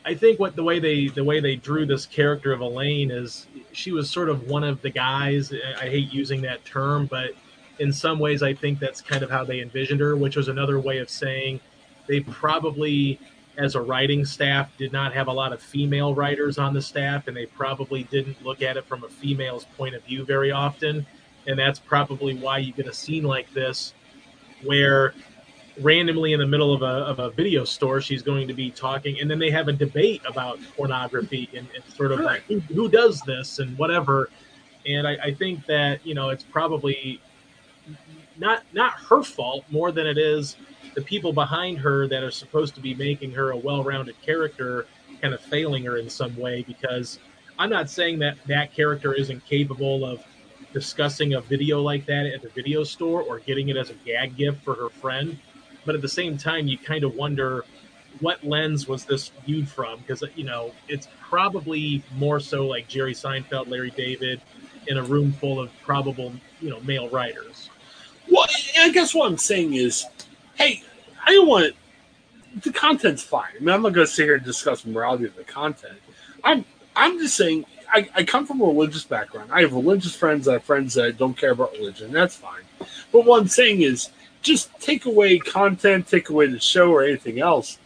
I 0.05 0.15
think 0.15 0.39
what 0.41 0.57
the 0.57 0.63
way 0.63 0.79
they 0.79 1.09
the 1.09 1.25
way 1.25 1.41
they 1.41 1.57
drew 1.57 1.85
this 1.85 2.07
character 2.07 2.53
of 2.53 2.61
Elaine 2.61 3.11
is 3.11 3.47
she 3.73 3.93
was 3.93 4.09
sort 4.09 4.29
of 4.29 4.49
one 4.49 4.65
of 4.65 4.81
the 4.83 4.91
guys. 4.91 5.53
I 5.81 5.89
hate 5.89 6.13
using 6.13 6.41
that 6.43 6.65
term, 6.65 7.07
but 7.07 7.33
in 7.79 7.93
some 7.93 8.19
ways, 8.19 8.43
I 8.43 8.55
think 8.55 8.79
that's 8.79 9.01
kind 9.03 9.23
of 9.23 9.31
how 9.31 9.45
they 9.45 9.61
envisioned 9.61 10.01
her, 10.01 10.17
which 10.17 10.37
was 10.37 10.49
another 10.49 10.81
way 10.81 10.99
of 10.99 11.11
saying 11.11 11.61
they 12.07 12.21
probably, 12.21 13.21
as 13.59 13.75
a 13.75 13.81
writing 13.81 14.25
staff, 14.25 14.71
did 14.77 14.93
not 14.93 15.13
have 15.15 15.29
a 15.29 15.33
lot 15.33 15.53
of 15.53 15.63
female 15.63 16.15
writers 16.15 16.59
on 16.59 16.75
the 16.75 16.83
staff, 16.83 17.29
and 17.29 17.37
they 17.37 17.47
probably 17.47 18.05
didn't 18.05 18.43
look 18.45 18.63
at 18.63 18.77
it 18.77 18.85
from 18.85 19.05
a 19.05 19.09
female's 19.09 19.65
point 19.77 19.95
of 19.95 20.03
view 20.05 20.25
very 20.25 20.51
often. 20.51 21.07
And 21.47 21.59
that's 21.59 21.79
probably 21.79 22.37
why 22.37 22.59
you 22.59 22.73
get 22.73 22.87
a 22.87 22.93
scene 22.93 23.23
like 23.23 23.53
this 23.53 23.95
where 24.63 25.15
randomly 25.81 26.33
in 26.33 26.41
the 26.41 26.47
middle 26.47 26.73
of 26.73 26.83
a, 26.83 26.85
of 26.85 27.19
a 27.19 27.31
video 27.31 27.65
store 27.65 28.01
she's 28.01 28.23
going 28.23 28.49
to 28.49 28.55
be 28.55 28.71
talking 28.71 29.21
and 29.21 29.31
then 29.31 29.39
they 29.39 29.51
have 29.51 29.69
a 29.69 29.73
debate 29.73 30.23
about 30.27 30.59
pornography 30.75 31.51
and, 31.55 31.69
and 31.75 31.85
sort 31.95 32.13
of 32.13 32.21
like 32.21 32.41
who, 32.45 32.61
who 32.61 32.89
does 32.89 33.21
this 33.23 33.59
and 33.59 33.77
whatever 33.77 34.31
and 34.87 35.07
I, 35.07 35.19
I 35.25 35.35
think 35.35 35.67
that 35.67 36.05
you 36.07 36.15
know 36.15 36.31
it's 36.31 36.45
probably 36.45 37.21
not 38.39 38.63
not 38.73 38.95
her 38.95 39.23
fault 39.23 39.65
more 39.71 39.93
than 39.93 40.07
it 40.07 40.17
is 40.17 40.57
the 40.97 41.03
people 41.03 41.33
behind 41.33 41.79
her 41.79 42.09
that 42.09 42.25
are 42.25 42.33
supposed 42.33 42.75
to 42.75 42.81
be 42.81 42.95
making 42.95 43.31
her 43.31 43.53
a 43.53 43.57
well-rounded 43.57 44.21
character 44.23 44.87
kind 45.23 45.33
of 45.33 45.41
failing 45.41 45.85
her 45.85 45.99
in 45.99 46.11
some 46.11 46.37
way 46.37 46.65
because 46.67 47.21
i'm 47.59 47.71
not 47.71 47.89
saying 47.89 48.19
that 48.19 48.37
that 48.47 48.73
character 48.73 49.15
isn't 49.15 49.45
capable 49.47 50.05
of 50.05 50.25
discussing 50.73 51.35
a 51.35 51.41
video 51.41 51.81
like 51.81 52.05
that 52.07 52.27
at 52.27 52.43
the 52.43 52.49
video 52.49 52.83
store 52.83 53.23
or 53.23 53.39
getting 53.39 53.69
it 53.69 53.77
as 53.77 53.91
a 53.91 53.95
gag 54.05 54.37
gift 54.37 54.63
for 54.65 54.75
her 54.75 54.89
friend 54.89 55.39
but 55.85 55.95
at 55.95 56.03
the 56.03 56.09
same 56.09 56.37
time 56.37 56.67
you 56.67 56.77
kind 56.77 57.05
of 57.05 57.15
wonder 57.15 57.65
what 58.21 58.43
lens 58.45 58.89
was 58.89 59.05
this 59.05 59.31
viewed 59.45 59.69
from? 59.69 60.01
Because 60.01 60.23
you 60.35 60.45
know 60.45 60.73
it's 60.89 61.09
probably 61.21 62.03
more 62.17 62.41
so 62.41 62.67
like 62.67 62.89
jerry 62.89 63.15
seinfeld 63.15 63.69
larry 63.69 63.91
david 63.91 64.41
in 64.89 64.99
a 64.99 65.03
room 65.03 65.33
full 65.33 65.61
of 65.61 65.71
probable 65.83 66.33
you 66.61 66.71
know 66.71 66.81
male 66.81 67.09
writers. 67.09 67.71
Well, 68.29 68.47
I 68.79 68.91
guess 68.91 69.15
what 69.15 69.31
I'm 69.31 69.39
saying 69.39 69.75
is, 69.75 70.05
hey, 70.57 70.83
I 71.25 71.33
don't 71.33 71.49
want 71.49 71.75
the 72.63 72.73
content's 72.73 73.23
fine. 73.23 73.51
I 73.57 73.61
mean, 73.61 73.69
I'm 73.69 73.83
not 73.83 73.93
going 73.93 74.07
to 74.07 74.13
sit 74.13 74.25
here 74.25 74.37
and 74.37 74.45
discuss 74.45 74.85
morality 74.85 75.25
of 75.25 75.37
the 75.37 75.45
content. 75.45 75.99
I'm 76.43 76.65
I'm 76.95 77.19
just 77.19 77.37
saying. 77.37 77.67
I, 77.93 78.09
I 78.17 78.25
come 78.25 78.47
from 78.47 78.61
a 78.63 78.65
religious 78.65 79.05
background. 79.05 79.51
I 79.53 79.61
have 79.61 79.73
religious 79.73 80.15
friends. 80.15 80.49
I 80.49 80.55
have 80.55 80.65
friends 80.65 80.95
that 80.95 81.19
don't 81.19 81.37
care 81.37 81.53
about 81.53 81.73
religion. 81.73 82.11
That's 82.11 82.35
fine. 82.35 82.63
But 83.13 83.25
what 83.25 83.41
I'm 83.41 83.49
saying 83.49 83.83
is, 83.83 84.11
just 84.43 84.77
take 84.81 85.05
away 85.07 85.39
content, 85.39 86.09
take 86.09 86.29
away 86.29 86.49
the 86.49 86.59
show 86.59 86.91
or 86.91 87.05
anything 87.05 87.39
else. 87.39 87.79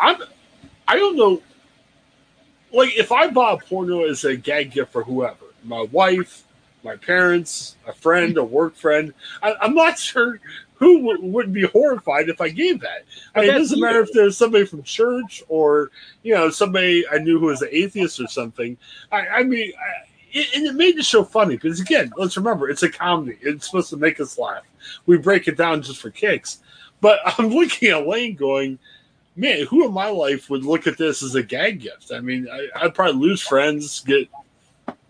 I'm. 0.00 0.16
I 0.88 0.96
don't 0.96 1.16
know. 1.16 1.42
Like, 2.72 2.96
if 2.96 3.12
I 3.12 3.30
bought 3.30 3.64
porno 3.66 4.04
as 4.04 4.24
a 4.24 4.36
gag 4.36 4.72
gift 4.72 4.92
for 4.92 5.04
whoever, 5.04 5.46
my 5.62 5.86
wife, 5.92 6.44
my 6.82 6.96
parents, 6.96 7.76
a 7.86 7.92
friend, 7.92 8.36
a 8.36 8.44
work 8.44 8.74
friend, 8.74 9.14
I, 9.42 9.54
I'm 9.60 9.74
not 9.74 9.98
sure 10.10 10.40
who 10.84 10.98
w- 10.98 11.32
wouldn't 11.32 11.54
be 11.54 11.66
horrified 11.66 12.28
if 12.28 12.40
I 12.40 12.50
gave 12.50 12.80
that? 12.80 13.04
I 13.34 13.40
mean, 13.40 13.50
it 13.50 13.58
doesn't 13.58 13.80
matter 13.80 14.00
if 14.00 14.12
there's 14.12 14.36
somebody 14.36 14.66
from 14.66 14.82
church 14.82 15.42
or 15.48 15.90
you 16.22 16.34
know 16.34 16.50
somebody 16.50 17.04
I 17.10 17.18
knew 17.18 17.38
who 17.38 17.46
was 17.46 17.62
an 17.62 17.70
atheist 17.72 18.20
or 18.20 18.28
something. 18.28 18.76
I, 19.10 19.26
I 19.28 19.42
mean, 19.42 19.72
I, 19.78 20.06
it, 20.32 20.54
and 20.54 20.66
it 20.66 20.74
made 20.74 20.96
the 20.96 21.02
show 21.02 21.24
funny 21.24 21.56
because 21.56 21.80
again, 21.80 22.12
let's 22.16 22.36
remember 22.36 22.68
it's 22.68 22.82
a 22.82 22.90
comedy. 22.90 23.38
It's 23.40 23.66
supposed 23.66 23.90
to 23.90 23.96
make 23.96 24.20
us 24.20 24.38
laugh. 24.38 24.64
We 25.06 25.16
break 25.16 25.48
it 25.48 25.56
down 25.56 25.82
just 25.82 26.00
for 26.00 26.10
kicks. 26.10 26.58
But 27.00 27.20
I'm 27.38 27.48
looking 27.48 27.88
at 27.88 28.02
Elaine 28.02 28.34
going, 28.34 28.78
man, 29.36 29.66
who 29.66 29.86
in 29.86 29.92
my 29.92 30.08
life 30.08 30.50
would 30.50 30.64
look 30.64 30.86
at 30.86 30.98
this 30.98 31.22
as 31.22 31.34
a 31.34 31.42
gag 31.42 31.80
gift? 31.80 32.12
I 32.12 32.20
mean, 32.20 32.48
I, 32.52 32.68
I'd 32.76 32.94
probably 32.94 33.20
lose 33.20 33.42
friends, 33.42 34.00
get 34.00 34.28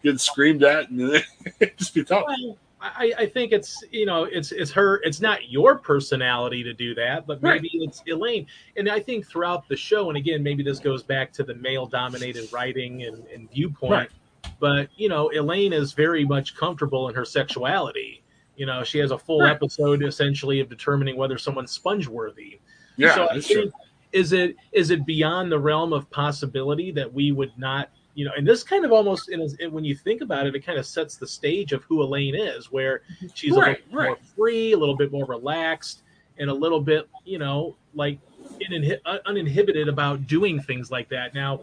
get 0.03 0.21
screamed 0.21 0.63
at, 0.63 0.91
and 0.91 1.25
just 1.77 1.95
be 1.95 2.05
tough. 2.05 2.25
Well, 2.27 2.59
I, 2.85 3.13
I, 3.19 3.27
think 3.27 3.53
it's 3.53 3.83
you 3.91 4.05
know 4.05 4.25
it's 4.25 4.53
it's 4.53 4.71
her 4.73 5.01
it's 5.05 5.21
not 5.21 5.51
your 5.51 5.77
personality 5.77 6.63
to 6.63 6.75
do 6.75 6.95
that 6.97 7.27
but 7.27 7.43
maybe 7.43 7.71
right. 7.79 7.89
it's 7.89 8.03
elaine 8.07 8.47
and 8.77 8.91
i 8.91 9.01
think 9.01 9.27
throughout 9.27 9.67
the 9.69 9.77
show 9.77 10.09
and 10.11 10.19
again 10.19 10.43
maybe 10.43 10.63
this 10.63 10.81
goes 10.81 11.03
back 11.03 11.33
to 11.33 11.45
the 11.45 11.55
male 11.55 11.87
dominated 11.87 12.53
writing 12.53 13.05
and, 13.05 13.27
and 13.29 13.51
viewpoint 13.51 13.91
right. 13.93 14.11
but 14.61 14.89
you 14.97 15.09
know 15.09 15.31
elaine 15.31 15.73
is 15.73 15.95
very 15.95 16.27
much 16.27 16.57
comfortable 16.57 17.09
in 17.09 17.15
her 17.15 17.25
sexuality 17.25 18.23
you 18.57 18.67
know 18.67 18.85
she 18.85 18.99
has 18.99 19.13
a 19.13 19.19
full 19.19 19.41
right. 19.41 19.53
episode 19.53 20.05
essentially 20.05 20.61
of 20.61 20.69
determining 20.69 21.17
whether 21.17 21.39
someone's 21.39 21.71
sponge 21.71 22.07
worthy 22.07 22.61
yeah 22.97 23.15
so 23.15 23.29
that's 23.33 23.49
true. 23.49 23.73
is 24.13 24.35
it 24.35 24.57
is 24.73 24.91
it 24.91 25.07
beyond 25.07 25.51
the 25.51 25.59
realm 25.59 25.95
of 25.95 26.11
possibility 26.11 26.93
that 26.93 27.11
we 27.11 27.33
would 27.33 27.53
not 27.57 27.89
you 28.15 28.25
know, 28.25 28.31
and 28.37 28.47
this 28.47 28.63
kind 28.63 28.85
of 28.85 28.93
almost, 28.93 29.31
when 29.71 29.85
you 29.85 29.95
think 29.95 30.21
about 30.21 30.47
it, 30.47 30.55
it 30.55 30.65
kind 30.65 30.79
of 30.79 30.87
sets 30.87 31.17
the 31.17 31.27
stage 31.27 31.73
of 31.73 31.83
who 31.85 32.03
Elaine 32.03 32.35
is, 32.35 32.71
where 32.71 33.03
mhm. 33.21 33.31
she's 33.35 33.57
right, 33.57 33.79
a 33.79 33.95
little 33.95 33.99
right. 33.99 34.07
more 34.09 34.19
free, 34.37 34.73
a 34.73 34.79
little 34.79 34.97
bit 34.97 35.11
more 35.11 35.25
relaxed, 35.27 36.03
and 36.39 36.49
a 36.49 36.55
little 36.55 36.81
bit, 36.81 37.09
you 37.25 37.39
know, 37.39 37.77
like 37.95 38.19
uh, 39.05 39.19
uninhibited 39.27 39.89
about 39.89 40.27
doing 40.27 40.61
things 40.61 40.91
like 40.91 41.09
that. 41.09 41.35
Now, 41.35 41.59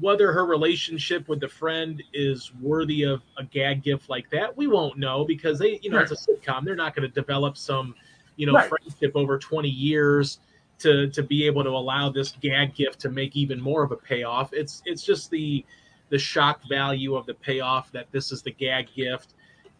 whether 0.00 0.32
her 0.32 0.44
relationship 0.44 1.28
with 1.28 1.40
the 1.40 1.48
friend 1.48 2.02
is 2.12 2.52
worthy 2.60 3.04
of 3.04 3.22
a 3.38 3.44
gag 3.44 3.82
gift 3.82 4.10
like 4.10 4.28
that, 4.30 4.54
we 4.56 4.66
won't 4.66 4.98
know 4.98 5.24
because 5.24 5.58
they, 5.58 5.78
you 5.82 5.90
know, 5.90 5.98
right. 5.98 6.10
it's 6.10 6.28
a 6.28 6.32
sitcom. 6.32 6.64
They're 6.64 6.74
not 6.74 6.94
going 6.94 7.08
to 7.08 7.14
develop 7.14 7.56
some, 7.56 7.94
you 8.36 8.46
know, 8.46 8.60
friendship 8.60 9.12
over 9.14 9.38
20 9.38 9.68
years 9.68 10.40
to 10.78 11.08
to 11.10 11.22
be 11.22 11.46
able 11.46 11.64
to 11.64 11.70
allow 11.70 12.10
this 12.10 12.32
gag 12.40 12.74
gift 12.74 13.00
to 13.00 13.10
make 13.10 13.36
even 13.36 13.60
more 13.60 13.82
of 13.82 13.92
a 13.92 13.96
payoff. 13.96 14.52
It's 14.52 14.82
it's 14.84 15.02
just 15.02 15.30
the 15.30 15.64
the 16.10 16.18
shock 16.18 16.60
value 16.68 17.14
of 17.14 17.26
the 17.26 17.34
payoff 17.34 17.90
that 17.92 18.10
this 18.12 18.30
is 18.32 18.42
the 18.42 18.52
gag 18.52 18.88
gift, 18.94 19.34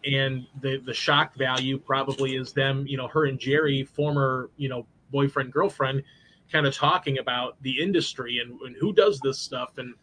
and 0.05 0.45
the 0.61 0.77
the 0.85 0.93
shock 0.93 1.35
value 1.35 1.77
probably 1.77 2.35
is 2.35 2.53
them, 2.53 2.85
you 2.87 2.97
know, 2.97 3.07
her 3.07 3.25
and 3.25 3.39
Jerry, 3.39 3.83
former 3.83 4.49
you 4.57 4.69
know 4.69 4.85
boyfriend 5.11 5.51
girlfriend, 5.51 6.03
kind 6.51 6.65
of 6.65 6.73
talking 6.73 7.19
about 7.19 7.61
the 7.61 7.81
industry 7.81 8.39
and, 8.39 8.59
and 8.61 8.75
who 8.79 8.93
does 8.93 9.19
this 9.19 9.39
stuff 9.39 9.77
and 9.77 9.93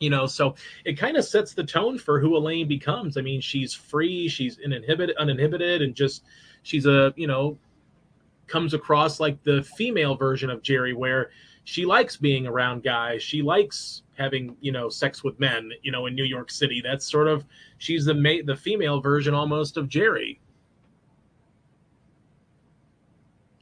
you 0.00 0.10
know 0.10 0.26
so 0.26 0.54
it 0.84 0.98
kind 0.98 1.16
of 1.16 1.24
sets 1.24 1.54
the 1.54 1.62
tone 1.62 1.98
for 1.98 2.18
who 2.18 2.36
elaine 2.36 2.66
becomes 2.66 3.16
i 3.16 3.20
mean 3.20 3.40
she's 3.40 3.72
free 3.72 4.28
she's 4.28 4.58
uninhibited 4.64 5.16
uninhibited 5.16 5.82
and 5.82 5.94
just 5.94 6.24
she's 6.62 6.84
a 6.86 7.14
you 7.16 7.26
know 7.26 7.56
comes 8.46 8.74
across 8.74 9.20
like 9.20 9.42
the 9.44 9.62
female 9.76 10.14
version 10.14 10.50
of 10.50 10.62
Jerry, 10.62 10.94
where 10.94 11.30
she 11.64 11.84
likes 11.84 12.16
being 12.16 12.46
around 12.46 12.82
guys. 12.82 13.22
She 13.22 13.42
likes 13.42 14.02
having 14.16 14.56
you 14.60 14.72
know 14.72 14.88
sex 14.88 15.24
with 15.24 15.38
men. 15.40 15.70
You 15.82 15.92
know, 15.92 16.06
in 16.06 16.14
New 16.14 16.24
York 16.24 16.50
City, 16.50 16.80
that's 16.84 17.10
sort 17.10 17.28
of 17.28 17.44
she's 17.78 18.04
the 18.04 18.14
ma- 18.14 18.44
the 18.44 18.56
female 18.56 19.00
version 19.00 19.34
almost 19.34 19.76
of 19.76 19.88
Jerry. 19.88 20.40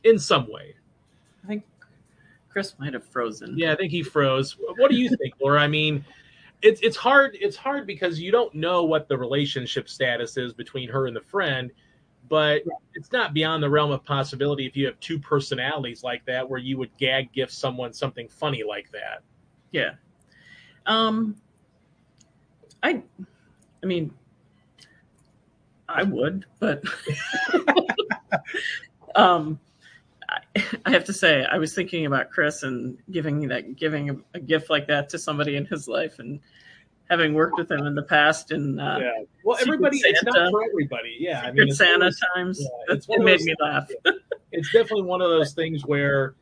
In 0.05 0.19
some 0.19 0.51
way, 0.51 0.75
I 1.45 1.47
think 1.47 1.65
Chris 2.49 2.75
might 2.79 2.93
have 2.93 3.05
frozen. 3.05 3.57
Yeah, 3.57 3.73
I 3.73 3.77
think 3.77 3.93
he 3.93 4.03
froze. 4.03 4.57
What 4.77 4.91
do 4.91 4.97
you 4.97 5.09
think, 5.23 5.35
Laura? 5.41 5.61
I 5.61 5.69
mean, 5.69 6.05
it's 6.61 6.81
it's 6.81 6.97
hard. 6.97 7.37
It's 7.41 7.57
hard 7.57 7.87
because 7.87 8.21
you 8.21 8.33
don't 8.33 8.53
know 8.55 8.85
what 8.85 9.09
the 9.09 9.17
relationship 9.17 9.89
status 9.89 10.37
is 10.37 10.53
between 10.53 10.89
her 10.89 11.07
and 11.07 11.15
the 11.15 11.21
friend 11.21 11.71
but 12.33 12.62
it's 12.95 13.12
not 13.12 13.35
beyond 13.35 13.62
the 13.62 13.69
realm 13.69 13.91
of 13.91 14.03
possibility 14.07 14.65
if 14.65 14.75
you 14.75 14.87
have 14.87 14.99
two 15.01 15.19
personalities 15.19 16.03
like 16.03 16.25
that 16.25 16.49
where 16.49 16.59
you 16.59 16.79
would 16.79 16.89
gag 16.97 17.31
gift 17.31 17.53
someone 17.53 17.93
something 17.93 18.27
funny 18.27 18.62
like 18.62 18.91
that. 18.91 19.23
Yeah. 19.71 19.91
Um 20.87 21.37
i 22.83 23.03
i 23.83 23.87
mean 23.87 24.12
i 25.89 26.03
would 26.03 26.45
but 26.59 26.83
um 29.15 29.61
I, 30.29 30.65
I 30.87 30.91
have 30.91 31.05
to 31.05 31.12
say 31.12 31.45
i 31.45 31.59
was 31.59 31.75
thinking 31.75 32.07
about 32.07 32.31
chris 32.31 32.62
and 32.62 32.99
giving 33.11 33.47
that 33.49 33.77
giving 33.77 34.11
a, 34.11 34.17
a 34.35 34.41
gift 34.41 34.71
like 34.71 34.89
that 34.89 35.11
to 35.11 35.19
somebody 35.19 35.57
in 35.57 35.67
his 35.67 35.87
life 35.87 36.19
and 36.19 36.41
having 37.12 37.35
worked 37.35 37.59
with 37.59 37.71
him 37.71 37.87
in 37.87 37.95
the 37.95 38.02
past. 38.02 38.52
And 38.52 38.81
uh, 38.81 38.99
yeah, 38.99 39.23
well, 39.45 39.59
everybody, 39.61 39.99
Santa, 39.99 40.14
it's 40.14 40.25
not 40.25 40.50
for 40.50 40.64
everybody. 40.64 41.16
Yeah, 41.21 41.42
I 41.45 41.52
mean, 41.52 41.71
Santa 41.71 42.11
times. 42.35 42.59
Yeah, 42.88 42.95
it 42.95 43.23
made 43.23 43.42
me 43.42 43.54
laugh. 43.61 43.90
it's 44.50 44.73
definitely 44.73 45.02
one 45.02 45.21
of 45.21 45.28
those 45.28 45.52
things 45.52 45.85
where 45.85 46.35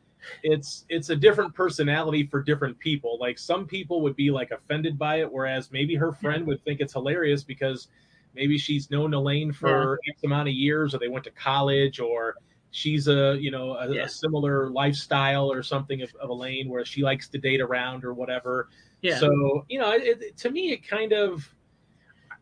it's 0.43 0.85
it's 0.87 1.09
a 1.09 1.15
different 1.15 1.53
personality 1.53 2.25
for 2.25 2.41
different 2.41 2.79
people. 2.79 3.17
Like 3.19 3.37
some 3.37 3.67
people 3.67 4.01
would 4.01 4.15
be 4.15 4.31
like 4.31 4.51
offended 4.51 4.97
by 4.97 5.19
it, 5.19 5.31
whereas 5.31 5.71
maybe 5.71 5.95
her 5.95 6.13
friend 6.13 6.47
would 6.47 6.63
think 6.63 6.79
it's 6.79 6.93
hilarious 6.93 7.43
because 7.43 7.89
maybe 8.33 8.57
she's 8.57 8.89
known 8.89 9.13
Elaine 9.13 9.51
for 9.51 9.99
yeah. 10.05 10.13
X 10.13 10.23
amount 10.23 10.47
of 10.47 10.55
years, 10.55 10.95
or 10.95 10.99
they 10.99 11.09
went 11.09 11.25
to 11.25 11.31
college, 11.31 11.99
or 11.99 12.35
she's 12.71 13.07
a 13.07 13.37
you 13.39 13.51
know 13.51 13.75
a, 13.75 13.93
yeah. 13.93 14.03
a 14.03 14.09
similar 14.09 14.69
lifestyle 14.69 15.51
or 15.51 15.61
something 15.61 16.01
of, 16.01 16.13
of 16.15 16.29
Elaine 16.29 16.69
where 16.69 16.83
she 16.83 17.03
likes 17.03 17.27
to 17.29 17.37
date 17.37 17.61
around 17.61 18.03
or 18.03 18.13
whatever. 18.13 18.69
Yeah. 19.01 19.19
So 19.19 19.65
you 19.69 19.79
know, 19.79 19.91
it, 19.91 20.21
it, 20.21 20.37
to 20.37 20.49
me, 20.49 20.71
it 20.71 20.87
kind 20.87 21.13
of 21.13 21.53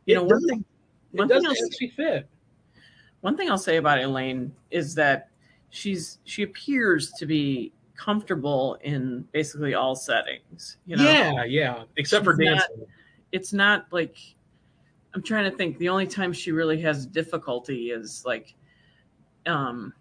you 0.06 0.16
know 0.16 0.24
one 0.24 0.48
thing. 0.48 0.66
One 1.12 1.28
thing 1.28 1.42
doesn't 1.42 1.66
actually 1.66 1.90
fit. 1.90 2.28
One 3.22 3.36
thing 3.36 3.50
I'll 3.50 3.58
say 3.58 3.78
about 3.78 4.00
Elaine 4.00 4.54
is 4.72 4.96
that 4.96 5.30
she's 5.70 6.20
she 6.24 6.44
appears 6.44 7.12
to 7.14 7.26
be 7.26 7.74
comfortable 7.96 8.78
in 8.82 9.28
basically 9.32 9.74
all 9.74 9.96
settings. 9.96 10.78
You 10.86 10.96
know? 10.96 11.04
Yeah, 11.04 11.44
yeah, 11.44 11.84
except 11.98 12.24
she's 12.24 12.26
for 12.26 12.38
dancing. 12.42 12.78
Not, 12.78 12.88
it's 13.32 13.54
not 13.54 13.88
like 13.92 14.16
I'm 15.14 15.24
trying 15.24 15.50
to 15.50 15.58
think. 15.58 15.80
The 15.80 15.90
only 15.90 16.08
time 16.08 16.32
she 16.32 16.52
really 16.52 16.80
has 16.82 17.06
difficulty 17.06 17.90
is 17.90 18.24
like 18.26 18.54
um 19.46 19.94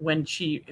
when 0.00 0.24
she 0.24 0.64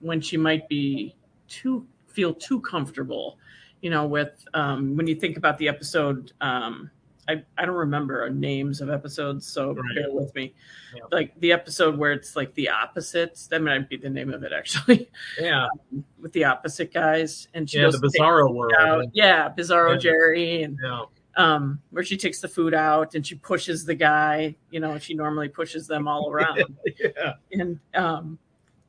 when 0.00 0.20
she 0.20 0.36
might 0.36 0.68
be 0.68 1.14
too 1.48 1.86
feel 2.06 2.32
too 2.32 2.60
comfortable 2.62 3.38
you 3.80 3.90
know, 3.90 4.06
with 4.06 4.44
um, 4.54 4.96
when 4.96 5.06
you 5.06 5.14
think 5.14 5.36
about 5.36 5.58
the 5.58 5.68
episode, 5.68 6.32
um, 6.40 6.90
I, 7.28 7.42
I 7.58 7.66
don't 7.66 7.76
remember 7.76 8.28
names 8.30 8.80
of 8.80 8.88
episodes, 8.88 9.46
so 9.46 9.72
right. 9.72 9.94
bear 9.94 10.06
with 10.10 10.34
me. 10.34 10.54
Yeah. 10.94 11.02
Like 11.10 11.38
the 11.40 11.52
episode 11.52 11.96
where 11.96 12.12
it's 12.12 12.36
like 12.36 12.54
the 12.54 12.68
opposites, 12.68 13.48
that 13.48 13.62
might 13.62 13.88
be 13.88 13.96
the 13.96 14.10
name 14.10 14.32
of 14.32 14.42
it 14.44 14.52
actually. 14.52 15.10
Yeah. 15.38 15.66
Um, 15.66 16.04
with 16.20 16.32
the 16.32 16.44
opposite 16.44 16.92
guys. 16.92 17.48
And 17.54 17.68
she 17.68 17.78
yeah, 17.78 17.90
the 17.90 17.98
Bizarro 17.98 18.52
world. 18.52 18.74
Out. 18.78 19.04
Yeah, 19.12 19.52
Bizarro 19.56 19.92
yeah. 19.92 19.98
Jerry. 19.98 20.62
And 20.62 20.78
yeah. 20.82 21.02
um, 21.36 21.80
where 21.90 22.04
she 22.04 22.16
takes 22.16 22.40
the 22.40 22.48
food 22.48 22.74
out 22.74 23.14
and 23.14 23.26
she 23.26 23.34
pushes 23.34 23.84
the 23.84 23.94
guy, 23.94 24.56
you 24.70 24.80
know, 24.80 24.98
she 24.98 25.14
normally 25.14 25.48
pushes 25.48 25.86
them 25.86 26.06
all 26.08 26.30
around. 26.32 26.62
yeah. 26.98 27.34
And 27.52 27.78
um 27.94 28.38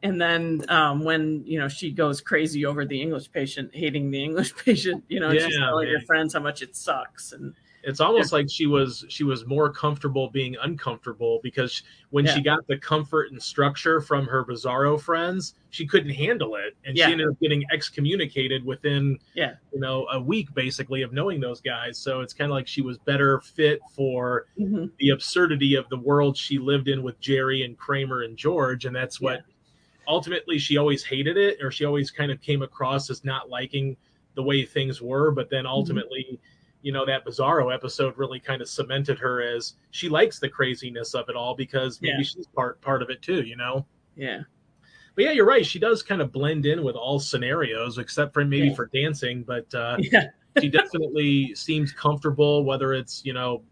and 0.03 0.21
then 0.21 0.65
um, 0.69 1.03
when 1.03 1.43
you 1.45 1.59
know 1.59 1.67
she 1.67 1.91
goes 1.91 2.21
crazy 2.21 2.65
over 2.65 2.85
the 2.85 3.01
English 3.01 3.31
patient, 3.31 3.71
hating 3.73 4.11
the 4.11 4.23
English 4.23 4.55
patient, 4.65 5.03
you 5.07 5.19
know, 5.19 5.31
yeah, 5.31 5.45
she's 5.45 5.57
telling 5.57 5.89
her 5.89 6.01
friends 6.05 6.33
how 6.33 6.39
much 6.39 6.61
it 6.61 6.75
sucks, 6.75 7.31
and 7.31 7.53
it's 7.83 7.99
almost 7.99 8.33
like 8.33 8.47
she 8.49 8.65
was 8.65 9.05
she 9.07 9.23
was 9.23 9.45
more 9.45 9.71
comfortable 9.71 10.29
being 10.29 10.55
uncomfortable 10.61 11.39
because 11.41 11.83
when 12.09 12.25
yeah. 12.25 12.35
she 12.35 12.41
got 12.41 12.65
the 12.67 12.77
comfort 12.77 13.31
and 13.31 13.41
structure 13.41 14.01
from 14.01 14.25
her 14.25 14.43
bizarro 14.43 14.99
friends 14.99 15.55
she 15.69 15.85
couldn't 15.85 16.13
handle 16.13 16.55
it. 16.55 16.75
And 16.85 16.97
yeah. 16.97 17.05
she 17.05 17.11
ended 17.13 17.27
up 17.29 17.39
getting 17.39 17.63
excommunicated 17.71 18.65
within 18.65 19.17
yeah. 19.33 19.53
you 19.73 19.79
know 19.79 20.07
a 20.11 20.19
week 20.19 20.53
basically 20.53 21.01
of 21.01 21.13
knowing 21.13 21.39
those 21.39 21.61
guys. 21.61 21.97
So 21.97 22.21
it's 22.21 22.33
kind 22.33 22.51
of 22.51 22.55
like 22.55 22.67
she 22.67 22.81
was 22.81 22.97
better 22.97 23.39
fit 23.41 23.79
for 23.95 24.47
mm-hmm. 24.59 24.85
the 24.99 25.09
absurdity 25.09 25.75
of 25.75 25.87
the 25.89 25.97
world 25.97 26.37
she 26.37 26.57
lived 26.57 26.87
in 26.87 27.03
with 27.03 27.19
jerry 27.19 27.63
and 27.63 27.77
kramer 27.77 28.23
and 28.23 28.37
george. 28.37 28.85
And 28.85 28.95
that's 28.95 29.21
what 29.21 29.41
ultimately 30.07 30.57
she 30.57 30.77
always 30.77 31.03
hated 31.03 31.37
it, 31.37 31.57
or 31.61 31.71
she 31.71 31.85
always 31.85 32.09
kind 32.11 32.31
of 32.31 32.41
came 32.41 32.61
across 32.61 33.09
as 33.09 33.23
not 33.23 33.49
liking 33.49 33.97
the 34.35 34.43
way 34.43 34.65
things 34.65 35.01
were. 35.01 35.31
But 35.31 35.49
then 35.49 35.65
ultimately, 35.65 36.39
you 36.81 36.91
know, 36.91 37.05
that 37.05 37.25
Bizarro 37.25 37.73
episode 37.73 38.17
really 38.17 38.39
kind 38.39 38.61
of 38.61 38.69
cemented 38.69 39.19
her 39.19 39.41
as 39.41 39.73
she 39.91 40.09
likes 40.09 40.39
the 40.39 40.47
craziness 40.49 41.13
of 41.15 41.27
it 41.29 41.35
all 41.35 41.55
because 41.55 42.01
maybe 42.01 42.17
Yeah. 42.19 42.23
she's 42.23 42.47
part 42.47 42.79
part 42.81 43.01
of 43.01 43.09
it 43.09 43.21
too. 43.21 43.41
You 43.41 43.57
know. 43.57 43.85
Yeah. 44.15 44.41
But 45.15 45.25
yeah, 45.25 45.31
you're 45.31 45.45
right. 45.47 45.65
She 45.65 45.79
does 45.79 46.03
kind 46.03 46.21
of 46.21 46.31
blend 46.31 46.67
in 46.67 46.83
with 46.83 46.95
all 46.95 47.19
scenarios, 47.19 47.97
except 47.97 48.33
for 48.33 48.45
maybe 48.45 48.67
Yeah. 48.67 48.75
for 48.75 48.85
dancing. 48.87 49.43
But 49.43 49.73
uh, 49.73 49.97
Yeah. 50.11 50.27
she 50.61 50.69
definitely 50.69 51.55
seems 51.55 51.91
comfortable, 51.91 52.63
whether 52.63 52.93
it's 52.93 53.25
you 53.25 53.33
know 53.33 53.63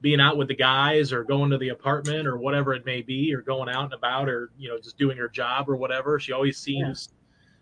being 0.00 0.20
out 0.20 0.36
with 0.36 0.48
the 0.48 0.54
guys 0.54 1.12
or 1.12 1.24
going 1.24 1.50
to 1.50 1.58
the 1.58 1.70
apartment 1.70 2.26
or 2.26 2.36
whatever 2.38 2.72
it 2.74 2.86
may 2.86 3.02
be, 3.02 3.34
or 3.34 3.42
going 3.42 3.68
out 3.68 3.84
and 3.84 3.92
about, 3.94 4.28
or 4.28 4.50
you 4.58 4.68
know 4.68 4.78
just 4.78 4.96
doing 4.98 5.16
her 5.16 5.28
job 5.28 5.68
or 5.68 5.76
whatever. 5.76 6.18
She 6.20 6.32
always 6.32 6.58
seems 6.58 7.10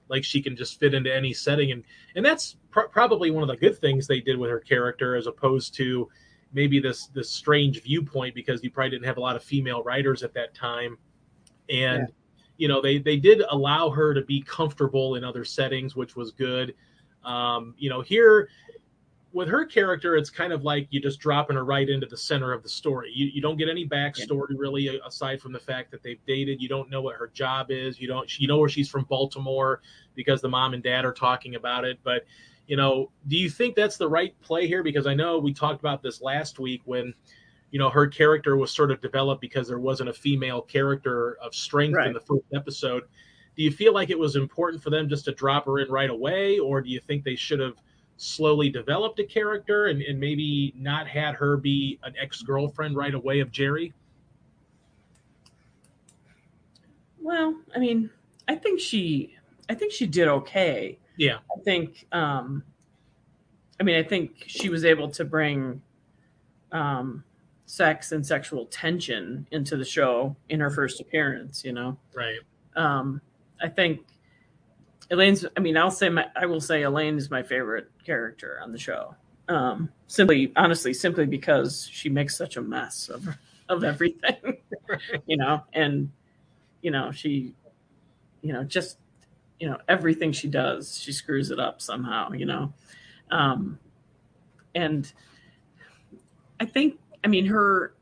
like 0.08 0.22
she 0.22 0.40
can 0.42 0.54
just 0.54 0.78
fit 0.78 0.94
into 0.94 1.14
any 1.14 1.32
setting, 1.32 1.72
and 1.72 1.82
and 2.14 2.24
that's 2.24 2.56
pr- 2.70 2.88
probably 2.92 3.30
one 3.30 3.42
of 3.42 3.48
the 3.48 3.56
good 3.56 3.78
things 3.78 4.06
they 4.06 4.20
did 4.20 4.36
with 4.38 4.50
her 4.50 4.60
character, 4.60 5.16
as 5.16 5.26
opposed 5.26 5.74
to 5.76 6.08
maybe 6.52 6.78
this 6.78 7.06
this 7.08 7.30
strange 7.30 7.82
viewpoint 7.82 8.34
because 8.34 8.62
you 8.62 8.70
probably 8.70 8.90
didn't 8.90 9.06
have 9.06 9.16
a 9.16 9.20
lot 9.20 9.36
of 9.36 9.42
female 9.42 9.82
writers 9.82 10.22
at 10.22 10.32
that 10.34 10.54
time, 10.54 10.98
and 11.70 12.00
Yeah. 12.08 12.14
you 12.58 12.68
know 12.68 12.80
they 12.80 12.98
they 12.98 13.16
did 13.16 13.42
allow 13.50 13.90
her 13.90 14.12
to 14.14 14.22
be 14.22 14.42
comfortable 14.42 15.14
in 15.16 15.24
other 15.24 15.44
settings, 15.44 15.96
which 15.96 16.16
was 16.16 16.32
good. 16.32 16.74
Um, 17.24 17.74
you 17.76 17.90
know, 17.90 18.02
here 18.02 18.48
with 19.36 19.48
her 19.48 19.66
character, 19.66 20.16
it's 20.16 20.30
kind 20.30 20.50
of 20.50 20.64
like 20.64 20.88
you 20.88 20.98
just 20.98 21.20
dropping 21.20 21.56
her 21.56 21.64
right 21.64 21.90
into 21.90 22.06
the 22.06 22.16
center 22.16 22.54
of 22.54 22.62
the 22.62 22.68
story. 22.70 23.12
You, 23.14 23.26
you 23.26 23.42
don't 23.42 23.58
get 23.58 23.68
any 23.68 23.86
backstory 23.86 24.54
really, 24.56 24.88
uh, 24.88 25.06
aside 25.06 25.42
from 25.42 25.52
the 25.52 25.58
fact 25.58 25.90
that 25.90 26.02
they've 26.02 26.24
dated. 26.26 26.62
You 26.62 26.70
don't 26.70 26.88
know 26.88 27.02
what 27.02 27.16
her 27.16 27.26
job 27.34 27.66
is. 27.70 28.00
You 28.00 28.08
don't 28.08 28.38
you 28.38 28.48
know 28.48 28.56
where 28.56 28.70
she's 28.70 28.88
from 28.88 29.04
Baltimore 29.04 29.82
because 30.14 30.40
the 30.40 30.48
mom 30.48 30.72
and 30.72 30.82
dad 30.82 31.04
are 31.04 31.12
talking 31.12 31.54
about 31.54 31.84
it. 31.84 31.98
But 32.02 32.24
you 32.66 32.78
know, 32.78 33.10
do 33.28 33.36
you 33.36 33.50
think 33.50 33.76
that's 33.76 33.98
the 33.98 34.08
right 34.08 34.34
play 34.40 34.66
here? 34.66 34.82
Because 34.82 35.06
I 35.06 35.12
know 35.12 35.38
we 35.38 35.52
talked 35.52 35.80
about 35.80 36.02
this 36.02 36.22
last 36.22 36.58
week 36.58 36.80
when 36.86 37.12
you 37.72 37.78
know 37.78 37.90
her 37.90 38.06
character 38.06 38.56
was 38.56 38.70
sort 38.70 38.90
of 38.90 39.02
developed 39.02 39.42
because 39.42 39.68
there 39.68 39.80
wasn't 39.80 40.08
a 40.08 40.14
female 40.14 40.62
character 40.62 41.36
of 41.42 41.54
strength 41.54 41.98
in 42.06 42.14
the 42.14 42.20
first 42.20 42.46
episode. 42.54 43.02
Do 43.54 43.62
you 43.62 43.70
feel 43.70 43.92
like 43.92 44.08
it 44.08 44.18
was 44.18 44.34
important 44.34 44.82
for 44.82 44.88
them 44.88 45.10
just 45.10 45.26
to 45.26 45.32
drop 45.32 45.66
her 45.66 45.78
in 45.80 45.90
right 45.90 46.08
away, 46.08 46.58
or 46.58 46.80
do 46.80 46.88
you 46.88 47.00
think 47.00 47.22
they 47.22 47.36
should 47.36 47.60
have 47.60 47.74
slowly 48.16 48.70
developed 48.70 49.18
a 49.20 49.24
character 49.24 49.86
and, 49.86 50.00
and 50.02 50.18
maybe 50.18 50.72
not 50.76 51.06
had 51.06 51.34
her 51.34 51.56
be 51.56 51.98
an 52.02 52.14
ex-girlfriend 52.20 52.96
right 52.96 53.14
away 53.14 53.40
of 53.40 53.50
Jerry? 53.52 53.92
Well, 57.20 57.56
I 57.74 57.78
mean, 57.78 58.10
I 58.48 58.54
think 58.54 58.80
she, 58.80 59.36
I 59.68 59.74
think 59.74 59.92
she 59.92 60.06
did 60.06 60.28
okay. 60.28 60.98
Yeah. 61.16 61.38
I 61.56 61.60
think, 61.62 62.06
um, 62.12 62.62
I 63.80 63.82
mean, 63.82 63.96
I 63.96 64.02
think 64.02 64.44
she 64.46 64.68
was 64.68 64.84
able 64.84 65.10
to 65.10 65.24
bring, 65.24 65.82
um, 66.72 67.24
sex 67.68 68.12
and 68.12 68.24
sexual 68.24 68.66
tension 68.66 69.46
into 69.50 69.76
the 69.76 69.84
show 69.84 70.36
in 70.48 70.60
her 70.60 70.70
first 70.70 71.00
appearance. 71.00 71.64
You 71.64 71.72
know, 71.72 71.98
Right. 72.14 72.38
um, 72.76 73.20
I 73.60 73.68
think 73.68 74.06
Elaine's. 75.10 75.44
I 75.56 75.60
mean, 75.60 75.76
I'll 75.76 75.90
say 75.90 76.08
my, 76.08 76.26
I 76.34 76.46
will 76.46 76.60
say 76.60 76.82
Elaine 76.82 77.16
is 77.16 77.30
my 77.30 77.42
favorite 77.42 77.90
character 78.04 78.58
on 78.62 78.72
the 78.72 78.78
show. 78.78 79.14
Um, 79.48 79.90
simply, 80.08 80.52
honestly, 80.56 80.92
simply 80.92 81.26
because 81.26 81.88
she 81.92 82.08
makes 82.08 82.36
such 82.36 82.56
a 82.56 82.62
mess 82.62 83.08
of 83.08 83.28
of 83.68 83.84
everything, 83.84 84.58
you 85.26 85.36
know, 85.36 85.62
and 85.72 86.10
you 86.82 86.90
know 86.90 87.12
she, 87.12 87.54
you 88.42 88.52
know, 88.52 88.64
just 88.64 88.98
you 89.60 89.68
know 89.68 89.78
everything 89.88 90.32
she 90.32 90.48
does, 90.48 90.98
she 90.98 91.12
screws 91.12 91.50
it 91.50 91.60
up 91.60 91.80
somehow, 91.80 92.32
you 92.32 92.46
know, 92.46 92.72
um, 93.30 93.78
and 94.74 95.12
I 96.60 96.64
think, 96.66 96.98
I 97.24 97.28
mean, 97.28 97.46
her. 97.46 97.94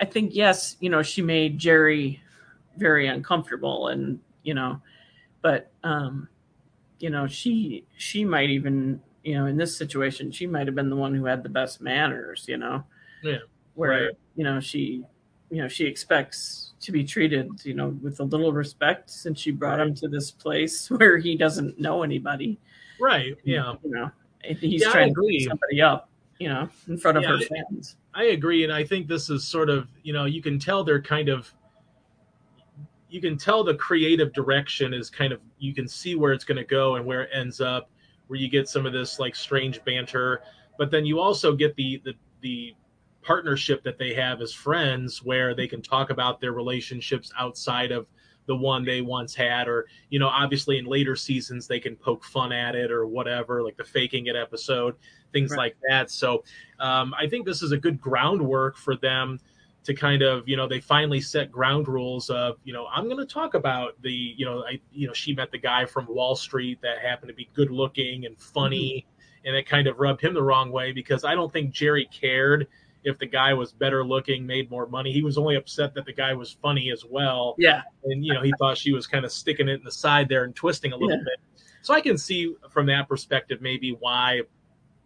I 0.00 0.04
think 0.04 0.34
yes, 0.34 0.76
you 0.80 0.90
know, 0.90 1.02
she 1.02 1.22
made 1.22 1.58
Jerry 1.58 2.20
very 2.76 3.06
uncomfortable 3.06 3.88
and 3.88 4.18
you 4.42 4.54
know 4.54 4.80
but 5.42 5.70
um 5.84 6.28
you 6.98 7.10
know 7.10 7.26
she 7.26 7.84
she 7.96 8.24
might 8.24 8.50
even 8.50 9.00
you 9.24 9.34
know 9.34 9.46
in 9.46 9.56
this 9.56 9.76
situation 9.76 10.30
she 10.30 10.46
might 10.46 10.66
have 10.66 10.74
been 10.74 10.90
the 10.90 10.96
one 10.96 11.14
who 11.14 11.24
had 11.24 11.42
the 11.42 11.48
best 11.48 11.80
manners 11.80 12.44
you 12.48 12.56
know 12.56 12.82
Yeah, 13.22 13.38
where 13.74 13.90
right. 14.06 14.10
you 14.36 14.44
know 14.44 14.60
she 14.60 15.04
you 15.50 15.60
know 15.62 15.68
she 15.68 15.84
expects 15.86 16.72
to 16.80 16.92
be 16.92 17.04
treated 17.04 17.48
you 17.64 17.74
know 17.74 17.88
with 18.02 18.20
a 18.20 18.24
little 18.24 18.52
respect 18.52 19.10
since 19.10 19.40
she 19.40 19.50
brought 19.50 19.80
him 19.80 19.94
to 19.96 20.08
this 20.08 20.30
place 20.30 20.90
where 20.98 21.18
he 21.18 21.36
doesn't 21.36 21.78
know 21.78 22.02
anybody 22.02 22.58
Right. 22.98 23.34
Yeah. 23.44 23.74
you 23.84 23.90
know 23.90 24.10
he's 24.44 24.82
Yeah, 24.82 24.90
trying 24.92 25.08
to 25.08 25.14
bring 25.14 25.40
somebody 25.40 25.80
up 25.82 26.08
you 26.38 26.48
know 26.48 26.68
in 26.88 26.96
front 26.98 27.16
of 27.18 27.22
Yeah, 27.24 27.30
her 27.30 27.38
fans 27.40 27.96
I 28.14 28.24
agree, 28.24 28.62
and 28.64 28.70
I 28.72 28.84
think 28.84 29.06
this 29.08 29.30
is 29.30 29.42
sort 29.46 29.70
of 29.70 29.88
you 30.02 30.12
know 30.12 30.26
you 30.26 30.42
can 30.42 30.58
tell 30.58 30.84
they're 30.84 31.00
kind 31.00 31.28
of 31.28 31.52
you 33.12 33.20
can 33.20 33.36
tell 33.36 33.62
the 33.62 33.74
creative 33.74 34.32
direction 34.32 34.94
is 34.94 35.10
kind 35.10 35.32
of 35.34 35.40
you 35.58 35.74
can 35.74 35.86
see 35.86 36.14
where 36.14 36.32
it's 36.32 36.44
going 36.44 36.56
to 36.56 36.64
go 36.64 36.96
and 36.96 37.04
where 37.04 37.22
it 37.22 37.30
ends 37.34 37.60
up 37.60 37.90
where 38.26 38.38
you 38.38 38.48
get 38.48 38.68
some 38.68 38.86
of 38.86 38.92
this 38.94 39.18
like 39.18 39.36
strange 39.36 39.84
banter 39.84 40.42
but 40.78 40.90
then 40.90 41.04
you 41.04 41.20
also 41.20 41.54
get 41.54 41.76
the 41.76 42.00
the 42.04 42.14
the 42.40 42.74
partnership 43.22 43.84
that 43.84 43.98
they 43.98 44.14
have 44.14 44.40
as 44.40 44.52
friends 44.52 45.22
where 45.22 45.54
they 45.54 45.68
can 45.68 45.82
talk 45.82 46.08
about 46.10 46.40
their 46.40 46.52
relationships 46.52 47.30
outside 47.38 47.92
of 47.92 48.06
the 48.46 48.56
one 48.56 48.82
they 48.84 49.02
once 49.02 49.34
had 49.34 49.68
or 49.68 49.86
you 50.08 50.18
know 50.18 50.28
obviously 50.28 50.78
in 50.78 50.86
later 50.86 51.14
seasons 51.14 51.66
they 51.68 51.78
can 51.78 51.94
poke 51.94 52.24
fun 52.24 52.50
at 52.50 52.74
it 52.74 52.90
or 52.90 53.06
whatever 53.06 53.62
like 53.62 53.76
the 53.76 53.84
faking 53.84 54.26
it 54.26 54.36
episode 54.36 54.96
things 55.32 55.50
Right. 55.50 55.58
like 55.58 55.76
that 55.88 56.10
so 56.10 56.42
um, 56.80 57.14
i 57.18 57.28
think 57.28 57.44
this 57.46 57.62
is 57.62 57.72
a 57.72 57.76
good 57.78 58.00
groundwork 58.00 58.76
for 58.76 58.96
them 58.96 59.38
to 59.84 59.94
kind 59.94 60.22
of 60.22 60.48
you 60.48 60.56
know 60.56 60.68
they 60.68 60.80
finally 60.80 61.20
set 61.20 61.50
ground 61.50 61.88
rules 61.88 62.30
of 62.30 62.56
you 62.64 62.72
know 62.72 62.86
i'm 62.92 63.04
going 63.04 63.16
to 63.16 63.26
talk 63.26 63.54
about 63.54 64.00
the 64.02 64.12
you 64.12 64.44
know 64.44 64.64
i 64.64 64.80
you 64.92 65.06
know 65.06 65.12
she 65.12 65.34
met 65.34 65.50
the 65.50 65.58
guy 65.58 65.84
from 65.84 66.06
wall 66.06 66.36
street 66.36 66.78
that 66.82 66.98
happened 67.00 67.28
to 67.28 67.34
be 67.34 67.48
good 67.54 67.70
looking 67.70 68.26
and 68.26 68.38
funny 68.40 69.06
mm-hmm. 69.06 69.48
and 69.48 69.56
it 69.56 69.66
kind 69.66 69.86
of 69.86 69.98
rubbed 69.98 70.20
him 70.20 70.34
the 70.34 70.42
wrong 70.42 70.70
way 70.70 70.92
because 70.92 71.24
i 71.24 71.34
don't 71.34 71.52
think 71.52 71.72
jerry 71.72 72.08
cared 72.12 72.68
if 73.04 73.18
the 73.18 73.26
guy 73.26 73.52
was 73.52 73.72
better 73.72 74.04
looking 74.04 74.46
made 74.46 74.70
more 74.70 74.86
money. 74.86 75.12
He 75.12 75.22
was 75.22 75.36
only 75.36 75.56
upset 75.56 75.94
that 75.94 76.06
the 76.06 76.12
guy 76.12 76.34
was 76.34 76.52
funny 76.62 76.90
as 76.92 77.04
well. 77.04 77.54
Yeah. 77.58 77.82
And 78.04 78.24
you 78.24 78.32
know 78.32 78.42
he 78.42 78.52
thought 78.58 78.78
she 78.78 78.92
was 78.92 79.06
kind 79.06 79.24
of 79.24 79.32
sticking 79.32 79.68
it 79.68 79.74
in 79.74 79.84
the 79.84 79.90
side 79.90 80.28
there 80.28 80.44
and 80.44 80.54
twisting 80.54 80.92
a 80.92 80.96
little 80.96 81.16
Yeah. 81.16 81.24
bit. 81.24 81.64
So 81.82 81.94
i 81.94 82.00
can 82.00 82.16
see 82.16 82.54
from 82.70 82.86
that 82.86 83.08
perspective 83.08 83.60
maybe 83.60 83.96
why 83.98 84.42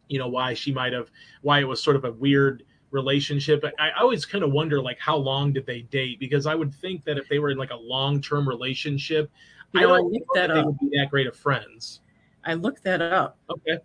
you 0.08 0.18
know 0.18 0.28
why 0.28 0.54
she 0.54 0.72
might 0.72 0.92
have 0.92 1.10
why 1.42 1.60
it 1.60 1.64
was 1.64 1.82
sort 1.82 1.96
of 1.96 2.04
a 2.04 2.12
weird 2.12 2.64
relationship 2.90 3.64
i, 3.78 3.88
I 3.88 4.00
always 4.00 4.24
kind 4.24 4.44
of 4.44 4.52
wonder 4.52 4.80
like 4.80 4.98
how 4.98 5.16
long 5.16 5.52
did 5.52 5.66
they 5.66 5.82
date? 5.82 6.18
Because 6.20 6.46
i 6.46 6.54
would 6.54 6.72
think 6.74 7.04
that 7.04 7.18
if 7.18 7.28
they 7.28 7.38
were 7.38 7.50
in 7.50 7.58
like 7.58 7.70
a 7.70 7.76
long-term 7.76 8.48
relationship 8.48 9.30
you 9.72 9.80
i 9.80 9.82
know 9.82 9.96
don't 9.96 10.12
looked 10.12 10.26
know 10.34 10.40
that 10.40 10.46
that 10.48 10.54
they 10.54 10.60
up. 10.60 10.66
would 10.66 10.78
be 10.78 10.96
that 10.96 11.10
great 11.10 11.26
of 11.26 11.36
friends. 11.36 12.00
I 12.44 12.54
looked 12.54 12.84
that 12.84 13.02
up. 13.02 13.38
Okay. 13.50 13.78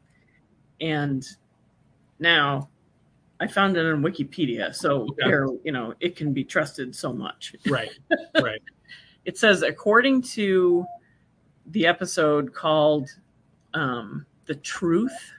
And 0.80 1.26
now 2.20 2.70
I 3.40 3.48
found 3.48 3.76
it 3.76 3.92
on 3.92 4.04
Wikipedia, 4.04 4.74
so 4.76 5.02
Okay. 5.02 5.14
there, 5.26 5.48
you 5.64 5.72
know, 5.72 5.96
it 6.00 6.16
can 6.16 6.32
be 6.32 6.44
trusted 6.44 6.96
so 6.96 7.12
much. 7.12 7.56
right 7.68 7.90
right. 8.42 8.62
It 9.26 9.40
says, 9.40 9.64
according 9.64 10.22
to 10.34 10.86
the 11.66 11.88
episode 11.88 12.54
called 12.54 13.10
um, 13.74 14.28
"The 14.46 14.56
Truth," 14.56 15.34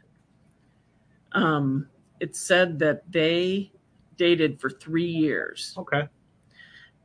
um, 1.30 1.88
it 2.22 2.36
said 2.36 2.78
that 2.78 3.02
they 3.10 3.72
dated 4.16 4.60
for 4.60 4.70
three 4.70 5.10
years. 5.10 5.74
okay 5.76 6.08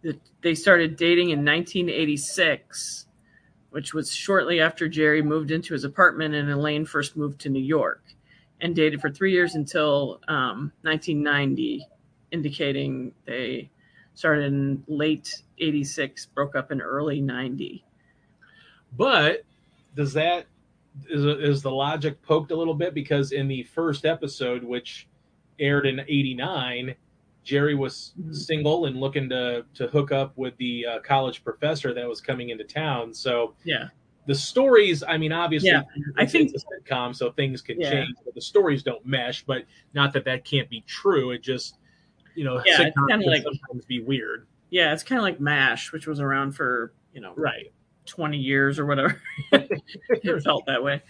That 0.03 0.21
they 0.41 0.53
started 0.53 0.95
dating 0.95 1.31
in 1.31 1.43
1986, 1.43 3.07
which 3.71 3.95
was 3.95 4.13
shortly 4.13 4.61
after 4.61 4.87
Jerry 4.87 5.23
moved 5.23 5.49
into 5.49 5.73
his 5.73 5.83
apartment 5.83 6.35
and 6.35 6.51
Elaine 6.51 6.85
first 6.85 7.17
moved 7.17 7.41
to 7.41 7.49
New 7.49 7.63
York, 7.63 8.03
and 8.61 8.75
dated 8.75 9.01
for 9.01 9.09
three 9.09 9.31
years 9.31 9.55
until 9.55 10.21
um, 10.27 10.71
1990, 10.83 11.87
indicating 12.31 13.11
they 13.25 13.71
started 14.13 14.45
in 14.45 14.83
late 14.87 15.41
86, 15.57 16.27
broke 16.27 16.55
up 16.55 16.71
in 16.71 16.79
early 16.79 17.21
90. 17.21 17.83
But 18.95 19.43
does 19.95 20.13
that 20.13 20.45
is 21.09 21.25
is 21.25 21.61
the 21.61 21.71
logic 21.71 22.21
poked 22.21 22.51
a 22.51 22.55
little 22.55 22.73
bit 22.73 22.93
because 22.93 23.31
in 23.31 23.47
the 23.47 23.63
first 23.63 24.05
episode, 24.05 24.63
which 24.63 25.07
aired 25.59 25.85
in 25.85 25.99
'89, 26.01 26.95
Jerry 27.43 27.75
was 27.75 28.13
Mhm. 28.19 28.35
single 28.35 28.85
and 28.85 28.97
looking 28.99 29.29
to 29.29 29.65
to 29.75 29.87
hook 29.87 30.11
up 30.11 30.37
with 30.37 30.55
the 30.57 30.85
uh, 30.85 30.99
college 30.99 31.43
professor 31.43 31.93
that 31.93 32.07
was 32.07 32.21
coming 32.21 32.49
into 32.49 32.63
town. 32.63 33.13
So 33.13 33.55
Yeah. 33.63 33.89
the 34.25 34.35
stories, 34.35 35.03
I 35.03 35.17
mean, 35.17 35.31
obviously, 35.31 35.69
Yeah, 35.69 35.83
I 36.17 36.25
think- 36.25 36.51
it's 36.53 36.63
a 36.63 36.67
sitcom, 36.81 37.15
so 37.15 37.31
things 37.31 37.61
can 37.61 37.79
Yeah. 37.79 37.91
change, 37.91 38.15
but 38.25 38.35
the 38.35 38.41
stories 38.41 38.83
don't 38.83 39.05
mesh. 39.05 39.43
But 39.45 39.63
not 39.93 40.11
that 40.13 40.25
that 40.25 40.43
can't 40.45 40.69
be 40.69 40.81
true. 40.87 41.31
It 41.31 41.41
just 41.41 41.77
you 42.35 42.43
know, 42.43 42.61
Yeah, 42.65 42.83
it's 42.83 42.95
sitcoms 42.95 43.25
like- 43.25 43.41
sometimes 43.43 43.85
be 43.85 43.99
weird. 43.99 44.45
Yeah, 44.69 44.93
it's 44.93 45.01
kind 45.01 45.17
of 45.17 45.23
like 45.23 45.39
MASH, 45.39 45.91
which 45.91 46.05
was 46.05 46.19
around 46.19 46.51
for 46.51 46.93
you 47.13 47.19
know 47.21 47.33
Right. 47.35 47.71
20 48.07 48.37
years 48.37 48.79
or 48.79 48.85
whatever. 48.85 49.21
it 49.51 50.43
felt 50.43 50.65
that 50.65 50.83
way. 50.83 51.01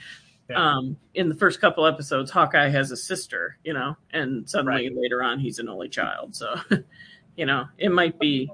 Yeah. 0.49 0.75
Um, 0.77 0.97
in 1.13 1.27
the 1.29 1.35
first 1.35 1.59
couple 1.59 1.85
episodes, 1.85 2.31
Hawkeye 2.31 2.69
has 2.69 2.91
a 2.91 2.97
sister, 2.97 3.57
you 3.63 3.73
know, 3.73 3.97
and 4.11 4.49
suddenly 4.49 4.89
later 4.89 5.21
on 5.21 5.39
he's 5.39 5.59
an 5.59 5.67
only 5.67 5.89
child. 5.89 6.35
So, 6.35 6.55
you 7.35 7.45
know, 7.45 7.65
it 7.77 7.91
might 7.91 8.17
be, 8.17 8.49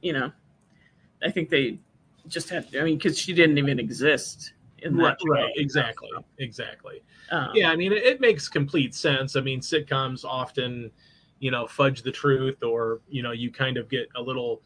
you 0.00 0.12
know, 0.14 0.32
I 1.22 1.30
think 1.30 1.50
they 1.50 1.78
just 2.26 2.48
had, 2.48 2.66
I 2.74 2.82
mean, 2.84 2.96
because 2.96 3.18
she 3.18 3.32
didn't 3.34 3.58
even 3.58 3.78
exist 3.78 4.54
in 4.78 4.96
that 4.96 5.18
Right, 5.28 5.42
right. 5.42 5.52
Exactly. 5.56 6.08
so, 6.14 6.24
Exactly. 6.38 7.02
um, 7.30 7.50
Yeah, 7.54 7.70
I 7.70 7.76
mean, 7.76 7.92
it, 7.92 8.02
it 8.02 8.20
makes 8.20 8.48
complete 8.48 8.94
sense. 8.94 9.36
I 9.36 9.40
mean, 9.40 9.60
sitcoms 9.60 10.24
often, 10.24 10.90
you 11.38 11.50
know, 11.50 11.66
fudge 11.66 12.02
the 12.02 12.12
truth, 12.12 12.62
or 12.62 13.00
you 13.08 13.22
know, 13.22 13.32
you 13.32 13.50
kind 13.50 13.76
of 13.76 13.88
get 13.88 14.08
a 14.16 14.22
little 14.22 14.62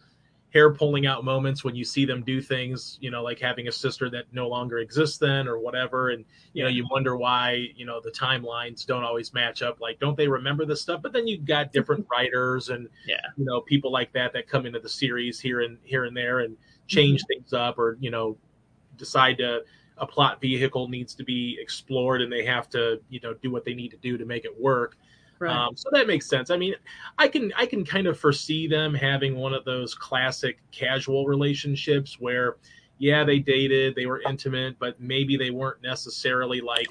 hair 0.54 0.72
pulling 0.72 1.06
out 1.06 1.24
moments 1.24 1.64
when 1.64 1.74
you 1.74 1.84
see 1.84 2.04
them 2.06 2.22
do 2.22 2.40
things, 2.40 2.96
you 3.00 3.10
know, 3.10 3.22
like 3.22 3.40
having 3.40 3.68
a 3.68 3.72
sister 3.72 4.08
that 4.10 4.26
no 4.32 4.48
longer 4.48 4.78
exists 4.78 5.18
then, 5.18 5.48
or 5.48 5.58
whatever, 5.58 6.10
and 6.10 6.24
you 6.54 6.62
know, 6.62 6.68
you 6.70 6.86
wonder 6.90 7.16
why, 7.16 7.66
you 7.76 7.84
know, 7.84 8.00
the 8.00 8.10
timelines 8.12 8.86
don't 8.86 9.02
always 9.04 9.34
match 9.34 9.62
up. 9.62 9.80
Like, 9.80 9.98
don't 9.98 10.16
they 10.16 10.28
remember 10.28 10.64
this 10.64 10.80
stuff? 10.80 11.02
But 11.02 11.12
then 11.12 11.26
you've 11.26 11.44
got 11.44 11.72
different 11.72 12.06
writers 12.10 12.68
and 12.70 12.88
Yeah. 13.04 13.16
you 13.36 13.44
know, 13.44 13.60
people 13.62 13.90
like 13.92 14.12
that 14.12 14.32
that 14.34 14.46
come 14.48 14.64
into 14.64 14.78
the 14.78 14.88
series 14.88 15.40
here 15.40 15.60
and 15.62 15.78
here 15.82 16.04
and 16.04 16.16
there 16.16 16.40
and 16.40 16.56
change 16.86 17.20
Mm-hmm. 17.20 17.26
things 17.26 17.52
up, 17.52 17.78
or 17.78 17.98
you 18.00 18.10
know, 18.10 18.38
decide 18.96 19.38
to 19.38 19.62
a 19.98 20.06
plot 20.06 20.40
vehicle 20.40 20.88
needs 20.88 21.14
to 21.14 21.24
be 21.24 21.56
explored 21.60 22.20
and 22.20 22.32
they 22.32 22.44
have 22.44 22.68
to 22.68 23.00
you 23.08 23.20
know 23.20 23.34
do 23.34 23.50
what 23.50 23.64
they 23.64 23.74
need 23.74 23.90
to 23.90 23.96
do 23.98 24.18
to 24.18 24.24
make 24.24 24.44
it 24.44 24.60
work 24.60 24.96
right. 25.38 25.54
um, 25.54 25.76
so 25.76 25.88
that 25.92 26.06
makes 26.06 26.28
sense 26.28 26.50
i 26.50 26.56
mean 26.56 26.74
i 27.18 27.28
can 27.28 27.52
i 27.56 27.66
can 27.66 27.84
kind 27.84 28.06
of 28.06 28.18
foresee 28.18 28.66
them 28.66 28.94
having 28.94 29.36
one 29.36 29.52
of 29.52 29.64
those 29.64 29.94
classic 29.94 30.58
casual 30.70 31.26
relationships 31.26 32.18
where 32.20 32.56
yeah 32.98 33.24
they 33.24 33.38
dated 33.38 33.94
they 33.94 34.06
were 34.06 34.22
intimate 34.22 34.78
but 34.78 35.00
maybe 35.00 35.36
they 35.36 35.50
weren't 35.50 35.82
necessarily 35.82 36.60
like 36.60 36.86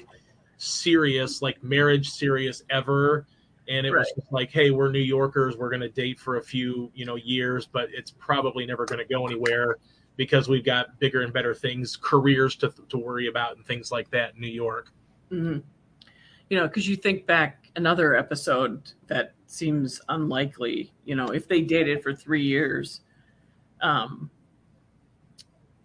serious 0.56 1.42
like 1.42 1.62
marriage 1.62 2.10
serious 2.10 2.62
ever 2.70 3.26
and 3.68 3.86
it 3.86 3.94
was 3.94 4.12
Right. 4.14 4.14
just 4.16 4.32
like 4.32 4.50
hey 4.50 4.70
we're 4.70 4.90
new 4.90 4.98
yorkers 4.98 5.56
we're 5.56 5.70
going 5.70 5.80
to 5.80 5.88
date 5.88 6.18
for 6.20 6.36
a 6.36 6.42
few 6.42 6.90
you 6.94 7.04
know 7.04 7.16
years 7.16 7.66
but 7.66 7.88
it's 7.92 8.10
probably 8.12 8.66
never 8.66 8.86
going 8.86 8.98
to 8.98 9.04
go 9.04 9.26
anywhere 9.26 9.76
because 10.16 10.48
we've 10.48 10.64
got 10.64 10.98
bigger 11.00 11.22
and 11.22 11.32
better 11.32 11.54
things 11.54 11.96
careers 11.96 12.54
to, 12.56 12.72
to 12.88 12.98
worry 12.98 13.26
about 13.26 13.56
and 13.56 13.66
things 13.66 13.90
like 13.90 14.10
that 14.10 14.34
in 14.34 14.40
new 14.40 14.46
york 14.46 14.92
hmm 15.30 15.58
You 16.50 16.58
know, 16.58 16.66
because 16.66 16.88
you 16.88 16.96
think 16.96 17.26
back 17.26 17.70
another 17.76 18.14
episode 18.14 18.92
that 19.06 19.34
seems 19.46 20.00
unlikely. 20.08 20.92
You 21.04 21.16
know, 21.16 21.28
if 21.28 21.48
they 21.48 21.62
dated 21.62 22.02
for 22.02 22.14
three 22.14 22.42
years, 22.42 23.00
um, 23.80 24.30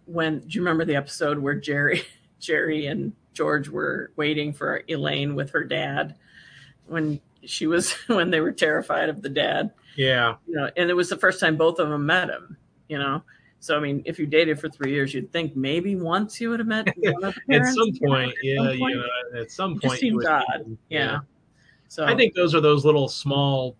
when 0.06 0.40
do 0.40 0.48
you 0.50 0.60
remember 0.60 0.84
the 0.84 0.96
episode 0.96 1.38
where 1.38 1.54
Jerry, 1.54 2.02
Jerry 2.40 2.86
and 2.86 3.12
George 3.32 3.68
were 3.68 4.12
waiting 4.16 4.52
for 4.52 4.82
Elaine 4.88 5.34
with 5.34 5.50
her 5.50 5.64
dad 5.64 6.16
when 6.86 7.20
she 7.44 7.66
was 7.66 7.92
when 8.06 8.30
they 8.30 8.40
were 8.40 8.52
terrified 8.52 9.08
of 9.08 9.22
the 9.22 9.28
dad. 9.28 9.70
yeah 9.96 10.36
You 10.46 10.56
know, 10.56 10.70
and 10.76 10.90
it 10.90 10.94
was 10.94 11.08
the 11.08 11.16
first 11.16 11.40
time 11.40 11.56
both 11.56 11.78
of 11.78 11.88
them 11.88 12.06
met 12.06 12.28
him. 12.28 12.56
You 12.88 12.98
know. 12.98 13.22
So 13.62 13.76
I 13.76 13.80
mean, 13.80 14.02
if 14.06 14.18
you 14.18 14.26
dated 14.26 14.58
for 14.58 14.68
three 14.70 14.90
years, 14.92 15.12
you'd 15.12 15.30
think 15.32 15.54
maybe 15.54 15.94
once 15.94 16.40
you 16.40 16.48
would 16.50 16.60
have 16.60 16.66
met 16.68 16.88
one 16.96 17.24
of 17.24 17.34
the 17.46 17.54
at 17.56 17.66
some 17.66 17.92
point 18.02 18.30
at 18.30 18.34
yeah 18.42 18.56
some 18.56 18.66
point. 18.66 18.80
you 18.80 18.96
know 18.96 19.40
at 19.40 19.50
some 19.50 19.78
point 19.80 20.00
seems 20.00 20.24
odd. 20.26 20.76
Yeah. 20.88 21.18
So 21.88 22.04
I 22.06 22.14
think 22.16 22.34
those 22.34 22.54
are 22.54 22.60
those 22.60 22.84
little 22.84 23.08
small 23.08 23.76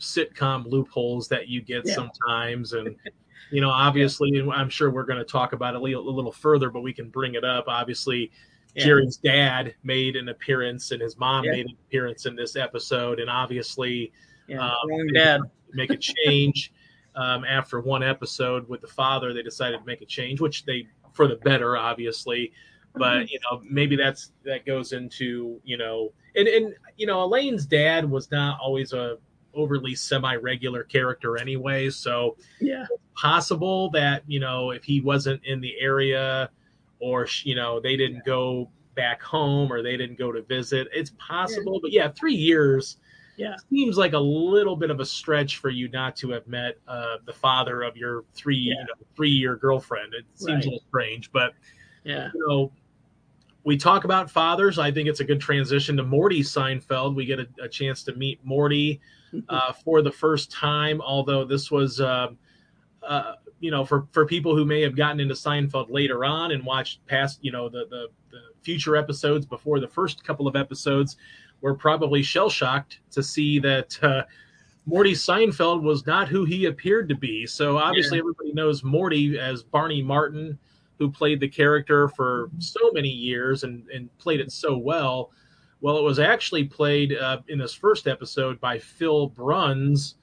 sitcom 0.00 0.66
loopholes 0.66 1.28
that 1.28 1.48
you 1.48 1.60
get 1.62 1.86
Yeah. 1.86 1.94
sometimes, 1.94 2.72
and 2.74 2.94
you 3.50 3.60
know, 3.60 3.70
obviously, 3.70 4.38
and 4.38 4.52
I'm 4.52 4.68
sure 4.68 4.90
we're 4.90 5.04
going 5.04 5.18
to 5.18 5.24
talk 5.24 5.52
about 5.54 5.74
it 5.74 5.78
a 5.78 5.80
little, 5.80 6.06
a 6.06 6.10
little 6.10 6.32
further, 6.32 6.68
but 6.70 6.82
we 6.82 6.92
can 6.92 7.08
bring 7.08 7.34
it 7.34 7.44
up. 7.44 7.64
Obviously, 7.68 8.30
Yeah. 8.74 8.84
Jerry's 8.84 9.16
dad 9.16 9.74
made 9.84 10.16
an 10.16 10.28
appearance, 10.28 10.90
and 10.90 11.00
his 11.00 11.16
mom 11.16 11.44
Yeah. 11.44 11.52
made 11.52 11.66
an 11.66 11.76
appearance 11.86 12.26
in 12.26 12.36
this 12.36 12.56
episode, 12.56 13.20
and 13.20 13.30
obviously, 13.30 14.12
yeah, 14.48 14.60
um, 14.68 15.06
dad. 15.14 15.40
make 15.72 15.90
a 15.90 15.96
change 15.96 16.72
um, 17.18 17.44
after 17.44 17.80
one 17.80 18.02
episode 18.02 18.66
with 18.68 18.80
the 18.80 18.86
father. 18.86 19.34
They 19.34 19.42
decided 19.42 19.80
to 19.80 19.84
make 19.84 20.00
a 20.00 20.06
change, 20.06 20.40
which 20.40 20.64
they 20.64 20.86
for 21.12 21.26
the 21.26 21.36
better, 21.36 21.76
obviously. 21.76 22.52
But 22.94 23.30
you 23.30 23.38
know, 23.44 23.60
maybe 23.68 23.96
that's 23.96 24.32
that 24.44 24.64
goes 24.64 24.92
into 24.92 25.60
you 25.64 25.76
know, 25.76 26.12
and 26.36 26.48
and 26.48 26.74
you 26.96 27.06
know, 27.06 27.22
Elaine's 27.22 27.66
dad 27.66 28.08
was 28.08 28.30
not 28.30 28.58
always 28.60 28.92
a 28.92 29.18
overly 29.54 29.94
semi-regular 29.94 30.84
character 30.84 31.38
anyway, 31.38 31.90
so 31.90 32.36
Yeah, 32.60 32.86
possible 33.14 33.90
that 33.90 34.22
you 34.26 34.40
know 34.40 34.70
if 34.70 34.84
he 34.84 35.00
wasn't 35.00 35.44
in 35.44 35.60
the 35.60 35.74
area 35.80 36.50
or 37.00 37.26
you 37.42 37.54
know 37.54 37.80
they 37.80 37.96
didn't 37.96 38.24
go 38.24 38.70
back 38.94 39.22
home 39.22 39.72
or 39.72 39.82
they 39.82 39.96
didn't 39.96 40.18
go 40.18 40.32
to 40.32 40.42
visit 40.42 40.88
it's 40.92 41.12
possible 41.18 41.78
but 41.80 41.92
yeah 41.92 42.10
three 42.10 42.34
years 42.34 42.96
Yeah. 43.38 43.54
seems 43.70 43.96
like 43.96 44.12
a 44.14 44.18
little 44.18 44.76
bit 44.76 44.90
of 44.90 45.00
a 45.00 45.06
stretch 45.06 45.56
for 45.58 45.70
you 45.70 45.88
not 45.88 46.16
to 46.16 46.30
have 46.30 46.46
met 46.48 46.76
uh, 46.88 47.16
the 47.24 47.32
father 47.32 47.82
of 47.82 47.96
your 47.96 48.24
three 48.34 48.56
you 48.56 48.74
Yeah. 48.76 48.82
know, 48.84 49.06
three 49.16 49.30
year 49.30 49.56
girlfriend 49.56 50.12
it 50.14 50.24
seems 50.34 50.48
Right. 50.50 50.62
a 50.64 50.68
little 50.70 50.84
strange 50.88 51.30
but 51.32 51.54
yeah, 52.04 52.30
you 52.34 52.46
know 52.48 52.72
we 53.64 53.76
talk 53.76 54.04
about 54.04 54.30
fathers 54.30 54.78
i 54.78 54.90
think 54.90 55.08
it's 55.08 55.20
a 55.20 55.24
good 55.24 55.40
transition 55.40 55.96
to 55.96 56.02
morty 56.02 56.40
seinfeld 56.42 57.14
we 57.14 57.24
get 57.24 57.38
a, 57.38 57.48
a 57.62 57.68
chance 57.68 58.02
to 58.04 58.14
meet 58.14 58.44
morty 58.44 59.00
uh, 59.50 59.72
for 59.72 60.00
the 60.02 60.10
first 60.10 60.50
time. 60.50 61.00
Although 61.02 61.44
this 61.44 61.70
was, 61.70 62.00
um 62.00 62.38
uh, 63.02 63.34
you 63.60 63.70
know, 63.70 63.84
for 63.84 64.06
for 64.10 64.24
people 64.24 64.56
who 64.56 64.64
may 64.64 64.80
have 64.80 64.96
gotten 64.96 65.20
into 65.20 65.34
Seinfeld 65.34 65.90
later 65.90 66.24
on 66.24 66.52
and 66.52 66.64
watched 66.64 67.04
past, 67.06 67.38
you 67.42 67.52
know, 67.52 67.68
the 67.68 67.84
the, 67.90 68.08
the 68.30 68.40
future 68.62 68.96
episodes 68.96 69.44
before 69.46 69.80
the 69.80 69.88
first 69.88 70.24
couple 70.24 70.46
of 70.48 70.56
episodes, 70.56 71.16
were 71.60 71.74
probably 71.74 72.22
shell 72.22 72.50
shocked 72.50 73.00
to 73.12 73.22
see 73.22 73.58
that. 73.60 73.98
Uh, 74.02 74.22
Morty 74.86 75.12
Seinfeld 75.12 75.82
was 75.82 76.06
not 76.06 76.28
who 76.28 76.46
he 76.46 76.64
appeared 76.64 77.10
to 77.10 77.14
be. 77.14 77.46
So 77.46 77.76
obviously, 77.76 78.18
everybody 78.18 78.54
knows 78.54 78.82
Morty 78.82 79.38
as 79.38 79.62
Barney 79.62 80.00
Martin, 80.00 80.58
who 80.98 81.10
played 81.10 81.40
the 81.40 81.48
character 81.48 82.08
for 82.08 82.50
so 82.58 82.90
many 82.92 83.10
years 83.10 83.64
and, 83.64 83.86
and 83.90 84.08
played 84.16 84.40
it 84.40 84.50
so 84.50 84.78
well. 84.78 85.30
Well, 85.82 85.98
it 85.98 86.02
was 86.02 86.18
actually 86.18 86.64
played 86.64 87.14
uh, 87.14 87.40
in 87.48 87.58
this 87.58 87.74
first 87.74 88.06
episode 88.06 88.58
by 88.60 88.78
Phil 88.78 89.28
Bruns, 89.28 90.14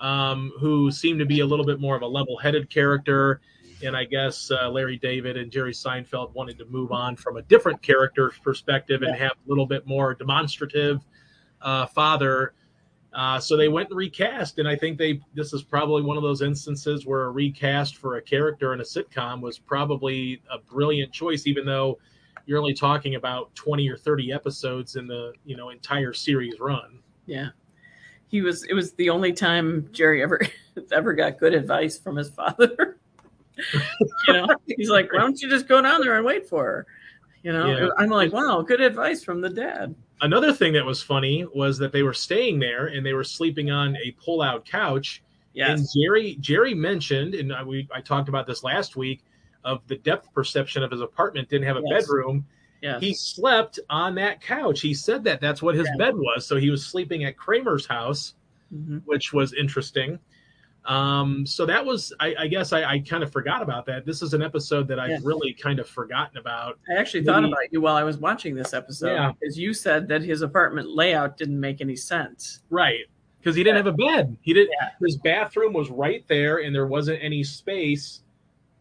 um, 0.00 0.52
who 0.58 0.90
seemed 0.90 1.20
to 1.20 1.26
be 1.26 1.40
a 1.40 1.46
little 1.46 1.64
bit 1.64 1.80
more 1.80 1.94
of 1.94 2.02
a 2.02 2.06
level 2.06 2.36
headed 2.36 2.68
character. 2.68 3.40
And 3.82 3.96
I 3.96 4.04
guess 4.04 4.50
uh, 4.50 4.68
Larry 4.68 4.96
David 4.96 5.36
and 5.36 5.50
Jerry 5.50 5.72
Seinfeld 5.72 6.34
wanted 6.34 6.58
to 6.58 6.66
move 6.66 6.92
on 6.92 7.16
from 7.16 7.36
a 7.36 7.42
different 7.42 7.80
character 7.82 8.32
perspective 8.42 9.02
and 9.02 9.14
have 9.16 9.32
a 9.32 9.48
little 9.48 9.66
bit 9.66 9.86
more 9.86 10.14
demonstrative 10.14 11.00
uh, 11.62 11.86
father. 11.86 12.54
Uh, 13.12 13.40
so 13.40 13.56
they 13.56 13.68
went 13.68 13.88
and 13.88 13.96
recast, 13.96 14.58
and 14.58 14.68
I 14.68 14.76
think 14.76 14.96
they 14.96 15.20
this 15.34 15.52
is 15.52 15.62
probably 15.64 16.02
one 16.02 16.16
of 16.16 16.22
those 16.22 16.42
instances 16.42 17.06
where 17.06 17.24
a 17.24 17.30
recast 17.30 17.96
for 17.96 18.16
a 18.16 18.22
character 18.22 18.72
in 18.72 18.80
a 18.80 18.84
sitcom 18.84 19.40
was 19.40 19.58
probably 19.58 20.40
a 20.50 20.58
brilliant 20.58 21.12
choice, 21.12 21.46
even 21.46 21.66
though 21.66 21.98
you're 22.46 22.58
only 22.58 22.74
talking 22.74 23.16
about 23.16 23.52
20 23.56 23.88
or 23.88 23.96
30 23.96 24.32
episodes 24.32 24.94
in 24.96 25.08
the 25.08 25.32
you 25.44 25.56
know 25.56 25.70
entire 25.70 26.12
series 26.12 26.60
run. 26.60 27.00
yeah. 27.26 27.48
He 28.28 28.42
was. 28.42 28.62
It 28.64 28.74
was 28.74 28.92
the 28.92 29.10
only 29.10 29.32
time 29.32 29.88
Jerry 29.90 30.22
ever 30.22 30.40
ever 30.92 31.14
got 31.14 31.38
good 31.38 31.52
advice 31.52 31.98
from 31.98 32.14
his 32.14 32.30
father. 32.30 32.98
you 34.28 34.32
know, 34.34 34.46
he's 34.66 34.90
like, 34.90 35.12
"Why 35.12 35.20
don't 35.20 35.40
you 35.40 35.48
just 35.48 35.68
go 35.68 35.80
down 35.82 36.00
there 36.00 36.16
and 36.16 36.24
wait 36.24 36.48
for 36.48 36.64
her?" 36.64 36.86
You 37.42 37.52
know, 37.52 37.66
Yeah. 37.66 37.88
I'm 37.98 38.10
like, 38.10 38.32
"Wow, 38.32 38.62
good 38.62 38.80
advice 38.80 39.24
from 39.24 39.40
the 39.40 39.48
dad." 39.50 39.94
Another 40.22 40.52
thing 40.52 40.72
that 40.74 40.84
was 40.84 41.02
funny 41.02 41.46
was 41.54 41.78
that 41.78 41.92
they 41.92 42.02
were 42.02 42.12
staying 42.12 42.58
there 42.58 42.86
and 42.88 43.04
they 43.04 43.14
were 43.14 43.24
sleeping 43.24 43.70
on 43.70 43.96
a 43.96 44.10
pull-out 44.22 44.64
couch. 44.66 45.22
And 45.56 45.84
Jerry 45.96 46.36
Jerry 46.40 46.74
mentioned, 46.74 47.34
and 47.34 47.52
I- 47.52 47.62
we 47.64 47.88
I 47.94 48.00
talked 48.00 48.28
about 48.28 48.46
this 48.46 48.62
last 48.62 48.96
week, 48.96 49.24
of 49.64 49.80
the 49.88 49.96
depth 49.96 50.32
perception 50.32 50.82
of 50.82 50.90
his 50.90 51.00
apartment 51.00 51.48
didn't 51.48 51.66
have 51.66 51.76
a 51.76 51.82
Yes. 51.86 52.06
bedroom. 52.06 52.46
yes, 52.82 53.00
He 53.02 53.12
slept 53.12 53.78
on 53.90 54.14
that 54.14 54.40
couch. 54.40 54.80
He 54.80 54.94
said 54.94 55.22
that 55.24 55.38
that's 55.40 55.60
what 55.62 55.74
his 55.74 55.86
Yeah. 55.88 55.96
bed 56.06 56.16
was. 56.16 56.46
So 56.46 56.56
he 56.56 56.70
was 56.70 56.86
sleeping 56.86 57.24
at 57.24 57.36
Kramer's 57.36 57.84
house, 57.84 58.34
Mhm. 58.74 59.02
which 59.04 59.34
was 59.34 59.52
interesting. 59.52 60.18
Um, 60.86 61.44
so 61.46 61.66
that 61.66 61.84
was, 61.84 62.12
I, 62.20 62.34
I 62.40 62.46
guess, 62.46 62.72
I, 62.72 62.84
I 62.84 62.98
kind 63.00 63.22
of 63.22 63.30
forgot 63.30 63.60
about 63.62 63.84
that. 63.86 64.06
This 64.06 64.22
is 64.22 64.32
an 64.34 64.42
episode 64.42 64.88
that 64.88 64.98
I've 64.98 65.10
Yeah. 65.10 65.18
really 65.22 65.52
kind 65.52 65.78
of 65.78 65.88
forgotten 65.88 66.38
about. 66.38 66.78
I 66.90 66.98
actually 66.98 67.22
thought 67.24 67.44
about 67.44 67.70
you 67.70 67.80
while 67.80 67.96
I 67.96 68.02
was 68.02 68.16
watching 68.16 68.54
this 68.54 68.72
episode 68.72 69.12
Yeah. 69.12 69.32
because 69.38 69.58
you 69.58 69.74
said 69.74 70.08
that 70.08 70.22
his 70.22 70.42
apartment 70.42 70.88
layout 70.88 71.36
didn't 71.36 71.60
make 71.60 71.80
any 71.80 71.96
sense. 71.96 72.60
Right. 72.70 73.04
Because 73.38 73.54
he 73.56 73.62
didn't 73.62 73.76
have 73.76 73.86
a 73.86 73.92
bed. 73.92 74.36
He 74.40 74.52
didn't. 74.54 74.70
Yeah. 74.80 74.88
His 75.00 75.16
bathroom 75.18 75.72
was 75.72 75.90
right 75.90 76.24
there, 76.28 76.58
and 76.58 76.74
there 76.74 76.86
wasn't 76.86 77.18
any 77.22 77.42
space 77.44 78.22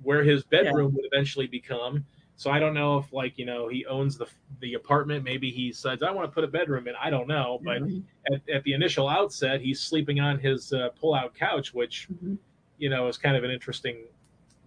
where 0.03 0.23
his 0.23 0.43
bedroom 0.43 0.93
would 0.95 1.05
eventually 1.11 1.47
become. 1.47 2.05
So 2.39 2.49
I 2.49 2.57
don't 2.57 2.73
know 2.73 2.97
if, 2.97 3.11
like, 3.11 3.37
you 3.37 3.45
know, 3.45 3.67
he 3.67 3.85
owns 3.85 4.17
the 4.17 4.25
the 4.61 4.75
apartment. 4.75 5.25
Maybe 5.25 5.51
he 5.51 5.73
says, 5.73 6.01
"I 6.01 6.09
want 6.09 6.25
to 6.31 6.33
put 6.33 6.45
a 6.45 6.47
bedroom 6.47 6.87
in." 6.87 6.95
I 6.95 7.09
don't 7.09 7.27
know, 7.27 7.59
but 7.61 7.81
Mhm. 7.81 8.01
at, 8.31 8.49
at 8.49 8.63
the 8.63 8.71
initial 8.71 9.09
outset, 9.09 9.59
he's 9.59 9.81
sleeping 9.81 10.21
on 10.21 10.39
his 10.39 10.71
uh, 10.71 10.87
pull-out 10.97 11.33
couch, 11.35 11.73
which 11.73 12.07
Mhm. 12.07 12.37
you 12.77 12.89
know, 12.89 13.09
is 13.09 13.17
kind 13.17 13.35
of 13.35 13.43
an 13.43 13.51
interesting 13.51 14.05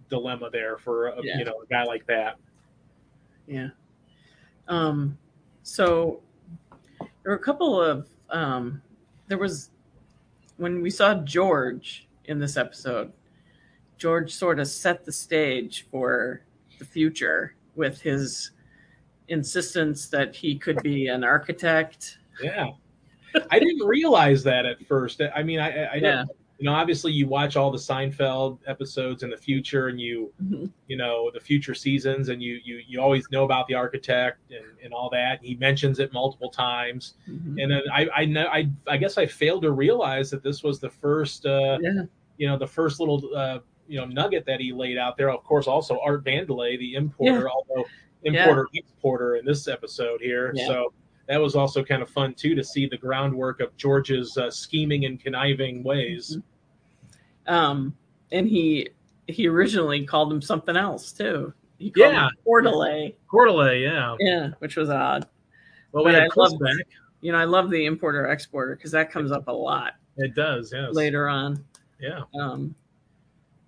dilemma 0.07 0.51
there 0.51 0.77
for 0.77 1.07
a, 1.07 1.23
Yeah. 1.23 1.39
you 1.39 1.45
know 1.45 1.61
a 1.63 1.65
guy 1.65 1.83
like 1.83 2.05
that. 2.05 2.37
Yeah. 3.47 3.69
Um, 4.67 5.17
so 5.63 6.21
there 6.99 7.31
were 7.31 7.33
a 7.33 7.39
couple 7.39 7.81
of 7.81 8.07
um, 8.29 8.83
there 9.29 9.39
was 9.39 9.71
when 10.57 10.83
we 10.83 10.91
saw 10.91 11.15
George 11.15 12.07
in 12.25 12.37
this 12.37 12.55
episode. 12.55 13.11
George 13.97 14.31
sort 14.31 14.59
of 14.59 14.67
set 14.67 15.05
the 15.05 15.11
stage 15.11 15.87
for 15.89 16.41
the 16.77 16.85
future 16.85 17.55
with 17.75 18.01
his 18.01 18.51
insistence 19.27 20.07
that 20.07 20.35
he 20.35 20.57
could 20.57 20.81
be 20.83 21.07
an 21.07 21.23
architect. 21.23 22.19
Yeah, 22.41 22.67
I 23.49 23.59
didn't 23.59 23.85
realize 23.87 24.43
that 24.43 24.65
at 24.65 24.85
first. 24.85 25.21
I 25.35 25.43
mean, 25.43 25.59
I, 25.59 25.85
I 25.85 25.95
Yeah. 25.95 26.25
you 26.59 26.65
know, 26.65 26.73
obviously 26.73 27.11
you 27.11 27.27
watch 27.27 27.55
all 27.57 27.71
the 27.71 27.77
Seinfeld 27.77 28.59
episodes 28.67 29.23
in 29.23 29.29
the 29.29 29.37
future, 29.37 29.87
and 29.87 29.99
you 29.99 30.31
Mhm. 30.43 30.71
you 30.87 30.97
know 30.97 31.31
the 31.33 31.39
future 31.39 31.73
seasons, 31.73 32.29
and 32.29 32.41
you 32.43 32.59
you 32.63 32.81
you 32.87 33.01
always 33.01 33.25
know 33.31 33.43
about 33.43 33.67
the 33.67 33.73
architect 33.73 34.39
and 34.51 34.65
and 34.83 34.93
all 34.93 35.09
that. 35.09 35.39
He 35.41 35.55
mentions 35.55 35.99
it 35.99 36.13
multiple 36.13 36.49
times, 36.49 37.15
Mhm. 37.27 37.61
and 37.61 37.71
then 37.71 37.81
I 37.91 38.07
I 38.15 38.25
know 38.25 38.45
I 38.47 38.69
I 38.87 38.97
guess 38.97 39.17
I 39.17 39.25
failed 39.25 39.63
to 39.63 39.71
realize 39.71 40.29
that 40.31 40.43
this 40.43 40.63
was 40.63 40.79
the 40.79 40.89
first. 40.89 41.45
Uh, 41.45 41.79
Yeah. 41.81 42.03
you 42.37 42.47
know 42.47 42.57
the 42.57 42.67
first 42.67 42.99
little 42.99 43.21
uh, 43.35 43.59
you 43.93 43.99
know 43.99 44.05
nugget 44.05 44.43
that 44.47 44.59
he 44.59 44.73
laid 44.73 44.97
out 44.97 45.17
there. 45.17 45.29
Of 45.29 45.43
course, 45.43 45.67
also 45.67 45.99
Art 46.03 46.23
Vandelay, 46.25 46.79
the 46.79 46.95
importer, 46.95 47.47
although 47.47 47.85
importer 48.23 48.67
exporter 48.73 49.35
in 49.35 49.45
this 49.45 49.67
episode 49.67 50.19
here. 50.19 50.51
Yeah. 50.55 50.65
So 50.65 50.93
that 51.27 51.39
was 51.39 51.55
also 51.55 51.83
kind 51.83 52.01
of 52.01 52.09
fun 52.09 52.33
too 52.33 52.55
to 52.55 52.63
see 52.63 52.87
the 52.87 52.97
groundwork 52.97 53.59
of 53.59 53.77
George's 53.77 54.35
uh, 54.35 54.49
scheming 54.49 55.05
and 55.05 55.19
conniving 55.19 55.83
ways. 55.83 56.39
Um, 57.45 57.95
and 58.31 58.47
he 58.49 58.89
he 59.27 59.47
originally 59.47 60.05
called 60.05 60.33
him 60.33 60.41
something 60.41 60.75
else 60.75 61.11
too. 61.11 61.53
He 61.77 61.91
called 61.91 62.13
Yeah. 62.13 62.25
him 62.29 62.31
Portalay. 62.47 63.13
Cordelay, 63.31 63.83
yeah. 63.83 64.15
Yeah, 64.19 64.49
which 64.57 64.75
was 64.75 64.89
odd. 64.89 65.27
Well, 65.91 66.03
we 66.03 66.11
But 66.13 66.15
had 66.21 66.23
I 66.23 66.27
Chris 66.29 66.53
back. 66.55 66.87
You 67.21 67.31
know, 67.31 67.37
I 67.37 67.43
love 67.45 67.69
the 67.69 67.85
importer 67.85 68.25
exporter 68.27 68.75
because 68.75 68.91
that 68.91 69.11
comes 69.11 69.31
up 69.31 69.47
a 69.47 69.51
lot 69.51 69.93
It 70.17 70.33
does, 70.33 70.73
yes. 70.73 70.93
later 70.93 71.29
on. 71.29 71.63
Yeah. 71.99 72.21
Um, 72.37 72.73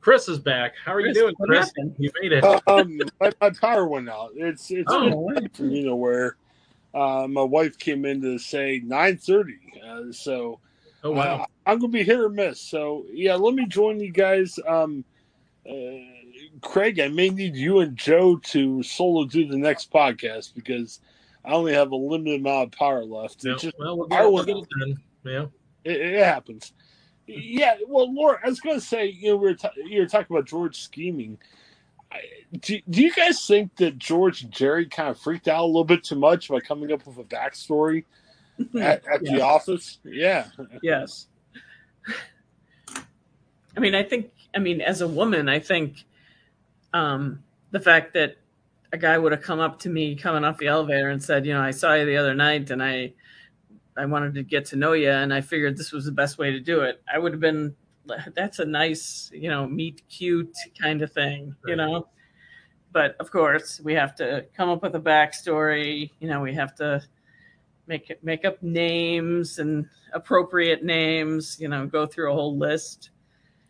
Chris 0.05 0.29
is 0.29 0.37
back. 0.37 0.73
How 0.85 0.93
are 0.93 0.99
you 1.01 1.15
doing, 1.15 1.33
Chris? 1.33 1.65
happened? 1.65 1.95
You 1.97 2.11
made 2.21 2.31
it. 2.31 2.43
Um, 2.67 3.01
my, 3.19 3.31
my 3.41 3.49
power 3.49 3.87
went 3.87 4.07
out. 4.07 4.33
It's 4.35 4.69
it's 4.69 4.85
Oh. 4.87 5.31
from 5.55 5.71
you 5.71 5.83
know 5.87 5.95
where 5.95 6.37
uh, 6.93 7.25
my 7.27 7.41
wife 7.41 7.75
came 7.79 8.05
in 8.05 8.21
to 8.21 8.37
say 8.37 8.83
nine 8.85 9.17
thirty. 9.17 9.57
Uh, 9.83 10.11
so 10.11 10.59
oh 11.03 11.09
wow. 11.09 11.37
uh, 11.37 11.45
I'm 11.65 11.79
gonna 11.79 11.91
be 11.91 12.03
hit 12.03 12.19
or 12.19 12.29
miss. 12.29 12.61
So 12.61 13.07
yeah, 13.11 13.33
let 13.33 13.55
me 13.55 13.65
join 13.65 13.99
you 13.99 14.11
guys. 14.11 14.59
Um, 14.67 15.03
uh, 15.67 15.73
Craig, 16.61 16.99
I 16.99 17.07
may 17.07 17.31
need 17.31 17.55
you 17.55 17.79
and 17.79 17.97
Joe 17.97 18.35
to 18.35 18.83
solo 18.83 19.25
do 19.25 19.47
the 19.47 19.57
next 19.57 19.91
podcast 19.91 20.53
because 20.53 20.99
I 21.43 21.53
only 21.53 21.73
have 21.73 21.89
a 21.91 21.95
limited 21.95 22.41
amount 22.41 22.65
of 22.73 22.77
power 22.77 23.03
left. 23.03 23.43
No, 23.43 23.53
It 23.53 23.59
just 23.59 23.79
well, 23.79 23.97
we'll 23.97 24.13
I 24.13 24.21
get, 24.21 24.31
we'll 24.31 24.43
get 24.45 24.57
it 24.57 24.67
done. 24.79 24.97
Yeah. 25.23 25.45
it, 25.83 25.99
it 25.99 26.23
happens. 26.23 26.73
Yeah, 27.27 27.77
well, 27.87 28.13
Laura, 28.13 28.39
I 28.43 28.49
was 28.49 28.59
going 28.59 28.79
to 28.79 28.85
say, 28.85 29.07
you 29.07 29.29
know, 29.29 29.37
we 29.37 29.49
were 29.49 29.55
ta- 29.55 29.71
you 29.75 30.01
were 30.01 30.07
talking 30.07 30.35
about 30.35 30.47
George 30.47 30.79
scheming. 30.79 31.37
I, 32.11 32.19
do, 32.59 32.79
do 32.89 33.01
you 33.01 33.11
guys 33.13 33.45
think 33.45 33.75
that 33.77 33.97
George 33.97 34.43
and 34.43 34.51
Jerry 34.51 34.85
kind 34.85 35.09
of 35.09 35.19
freaked 35.19 35.47
out 35.47 35.63
a 35.63 35.65
little 35.65 35.83
bit 35.83 36.03
too 36.03 36.15
much 36.15 36.49
by 36.49 36.59
coming 36.59 36.91
up 36.91 37.05
with 37.05 37.17
a 37.17 37.23
backstory 37.23 38.03
at, 38.79 39.03
at 39.07 39.21
the 39.21 39.41
office? 39.41 39.99
Yeah, 40.03 40.47
yes. 40.83 41.27
I 43.75 43.79
mean, 43.79 43.95
I 43.95 44.03
think, 44.03 44.31
I 44.55 44.59
mean, 44.59 44.81
as 44.81 45.01
a 45.01 45.07
woman, 45.07 45.49
I 45.49 45.59
think 45.59 46.05
um, 46.93 47.43
the 47.71 47.79
fact 47.79 48.13
that 48.13 48.37
a 48.93 48.97
guy 48.97 49.17
would 49.17 49.31
have 49.31 49.41
come 49.41 49.59
up 49.59 49.79
to 49.79 49.89
me 49.89 50.15
coming 50.15 50.43
off 50.45 50.57
the 50.57 50.67
elevator 50.67 51.09
and 51.09 51.21
said, 51.21 51.45
you 51.45 51.53
know, 51.53 51.61
I 51.61 51.71
saw 51.71 51.93
you 51.95 52.05
the 52.05 52.17
other 52.17 52.33
night 52.33 52.71
and 52.71 52.81
I, 52.81 53.13
I 53.97 54.05
wanted 54.05 54.33
to 54.35 54.43
get 54.43 54.65
to 54.65 54.75
know 54.75 54.93
you 54.93 55.09
and 55.09 55.33
I 55.33 55.41
figured 55.41 55.77
this 55.77 55.91
was 55.91 56.05
the 56.05 56.11
best 56.11 56.37
way 56.37 56.51
to 56.51 56.59
do 56.59 56.81
it. 56.81 57.01
I 57.11 57.17
would 57.17 57.31
have 57.31 57.39
been, 57.41 57.75
that's 58.35 58.59
a 58.59 58.65
nice, 58.65 59.31
you 59.33 59.49
know, 59.49 59.65
meet 59.67 60.01
cute 60.09 60.53
kind 60.79 61.01
of 61.01 61.11
thing, 61.11 61.55
you 61.65 61.75
know? 61.75 62.07
But 62.91 63.15
of 63.19 63.31
course, 63.31 63.81
we 63.83 63.93
have 63.93 64.15
to 64.15 64.45
come 64.55 64.69
up 64.69 64.81
with 64.83 64.95
a 64.95 64.99
backstory. 64.99 66.11
You 66.19 66.29
know, 66.29 66.39
we 66.41 66.53
have 66.53 66.73
to 66.75 67.01
make 67.87 68.17
make 68.23 68.45
up 68.45 68.61
names 68.63 69.59
and 69.59 69.85
appropriate 70.13 70.81
names. 70.83 71.57
You 71.59 71.67
know, 71.67 71.85
go 71.87 72.05
through 72.05 72.31
a 72.31 72.33
whole 72.33 72.57
list. 72.57 73.09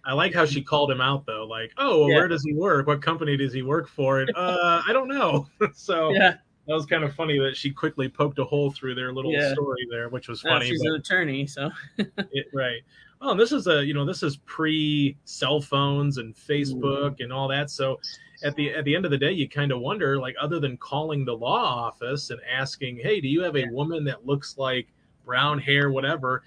I 0.06 0.14
like 0.14 0.36
how 0.36 0.46
she 0.46 0.62
called 0.62 0.92
him 0.92 1.02
out 1.02 1.26
though, 1.26 1.46
like, 1.48 1.72
oh, 1.80 2.02
well, 2.02 2.10
Yeah. 2.10 2.16
where 2.18 2.28
does 2.28 2.44
he 2.44 2.54
work? 2.54 2.86
What 2.86 3.02
company 3.02 3.36
does 3.36 3.52
he 3.52 3.64
work 3.64 3.88
for? 3.88 4.20
And, 4.20 4.30
uh, 4.36 4.84
I 4.88 4.94
don't 4.94 5.08
know. 5.08 5.48
so 5.74 6.12
Yeah, 6.14 6.36
that 6.67 6.73
was 6.73 6.86
kind 6.86 7.04
of 7.04 7.13
funny 7.13 7.39
that 7.39 7.56
she 7.56 7.71
quickly 7.71 8.10
poked 8.10 8.39
a 8.39 8.43
hole 8.43 8.71
through 8.71 8.95
their 8.95 9.13
little 9.13 9.32
Yeah. 9.32 9.54
story 9.54 9.88
there, 9.89 10.10
which 10.10 10.28
was 10.28 10.41
funny. 10.41 10.67
she's 10.67 10.82
but 10.82 10.89
an 10.91 10.95
attorney, 10.95 11.45
so 11.47 11.69
it, 11.97 12.47
right. 12.54 12.82
Oh, 13.21 13.32
and 13.32 13.39
this 13.39 13.51
is 13.51 13.67
a 13.67 13.84
you 13.86 13.93
know 13.93 14.06
this 14.06 14.23
is 14.23 14.38
pre 14.38 15.17
cell 15.25 15.62
phones 15.62 16.17
and 16.17 16.36
Facebook 16.36 17.13
mm-hmm. 17.13 17.23
and 17.23 17.34
all 17.34 17.47
that. 17.47 17.69
So 17.69 17.99
at 18.43 18.56
the 18.56 18.71
at 18.73 18.84
the 18.86 18.95
end 18.95 19.06
of 19.06 19.12
the 19.12 19.17
day, 19.17 19.32
you 19.32 19.47
kind 19.47 19.71
of 19.71 19.80
wonder, 19.80 20.17
like, 20.19 20.36
other 20.39 20.60
than 20.60 20.78
calling 20.78 21.23
the 21.25 21.36
law 21.36 21.88
office 21.88 22.30
and 22.30 22.39
asking, 22.51 22.97
hey, 22.97 23.21
do 23.21 23.28
you 23.28 23.41
have 23.41 23.56
a 23.56 23.62
Yeah. 23.62 23.71
woman 23.71 24.04
that 24.06 24.25
looks 24.25 24.58
like 24.58 24.88
brown 25.25 25.58
hair, 25.60 25.91
whatever? 25.91 26.43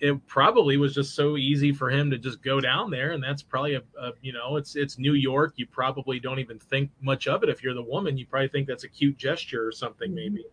It 0.00 0.26
probably 0.26 0.76
was 0.76 0.94
just 0.94 1.14
so 1.14 1.36
easy 1.36 1.72
for 1.72 1.88
him 1.90 2.10
to 2.10 2.18
just 2.18 2.42
go 2.42 2.60
down 2.60 2.90
there, 2.90 3.12
and 3.12 3.22
that's 3.22 3.42
probably 3.42 3.74
a, 3.74 3.82
a 3.98 4.12
you 4.22 4.32
know 4.32 4.56
it's 4.56 4.76
it's 4.76 4.98
New 4.98 5.14
York. 5.14 5.54
You 5.56 5.66
probably 5.66 6.18
don't 6.20 6.38
even 6.40 6.58
think 6.58 6.90
much 7.00 7.26
of 7.28 7.42
it 7.42 7.48
if 7.48 7.62
you're 7.62 7.74
the 7.74 7.82
woman. 7.82 8.18
You 8.18 8.26
probably 8.26 8.48
think 8.48 8.66
that's 8.66 8.84
a 8.84 8.88
cute 8.88 9.16
gesture 9.16 9.66
or 9.66 9.72
something, 9.72 10.10
Mhm. 10.10 10.14
maybe. 10.14 10.44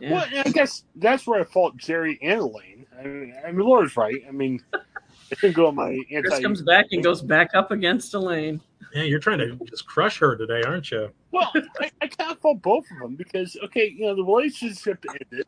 yeah. 0.00 0.12
well, 0.12 0.26
I 0.44 0.50
guess 0.50 0.84
that's 0.96 1.26
where 1.26 1.40
I 1.40 1.44
fault 1.44 1.76
Jerry 1.76 2.18
and 2.22 2.40
Elaine. 2.40 2.86
I 2.98 3.04
mean, 3.04 3.34
I 3.46 3.52
mean, 3.52 3.64
Laura's 3.66 3.96
right. 3.96 4.22
I 4.28 4.32
mean, 4.32 4.60
I 4.74 5.34
think 5.36 5.56
on 5.58 5.76
my 5.76 5.90
anti. 6.10 6.28
Chris 6.28 6.40
comes 6.40 6.62
back 6.62 6.86
and 6.90 7.02
goes 7.02 7.22
back 7.22 7.50
up 7.54 7.70
against 7.70 8.12
Elaine. 8.12 8.60
Yeah, 8.92 9.04
you're 9.04 9.20
trying 9.20 9.38
to 9.38 9.56
just 9.70 9.86
crush 9.86 10.18
her 10.18 10.36
today, 10.36 10.62
aren't 10.66 10.90
you? 10.90 11.08
Well, 11.30 11.50
I, 11.80 11.90
I 12.02 12.08
kind 12.08 12.32
of 12.32 12.38
fault 12.40 12.60
both 12.60 12.84
of 12.90 12.98
them 12.98 13.14
because 13.14 13.56
okay, 13.64 13.88
you 13.88 14.04
know, 14.06 14.14
the 14.16 14.24
relationship 14.24 15.02
ended. 15.08 15.46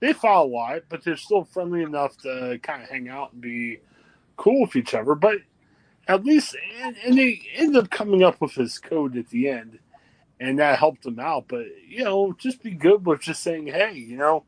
They 0.00 0.12
fought 0.12 0.44
a 0.44 0.48
lot, 0.48 0.82
but 0.88 1.04
they're 1.04 1.16
still 1.16 1.44
friendly 1.44 1.82
enough 1.82 2.16
to 2.18 2.58
kind 2.62 2.82
of 2.82 2.88
hang 2.88 3.08
out 3.08 3.32
and 3.32 3.40
be 3.40 3.80
cool 4.36 4.62
with 4.62 4.76
each 4.76 4.94
other. 4.94 5.14
But 5.14 5.38
at 6.08 6.24
least, 6.24 6.56
and, 6.82 6.96
and 7.04 7.18
they 7.18 7.42
end 7.54 7.76
up 7.76 7.90
coming 7.90 8.22
up 8.22 8.40
with 8.40 8.52
his 8.54 8.78
code 8.78 9.16
at 9.16 9.28
the 9.30 9.48
end, 9.48 9.78
and 10.40 10.58
that 10.58 10.78
helped 10.78 11.06
him 11.06 11.18
out. 11.20 11.46
But 11.48 11.66
you 11.88 12.04
know, 12.04 12.34
just 12.38 12.62
be 12.62 12.72
good 12.72 13.06
with 13.06 13.20
just 13.22 13.42
saying, 13.42 13.68
hey, 13.68 13.94
you 13.94 14.16
know. 14.16 14.44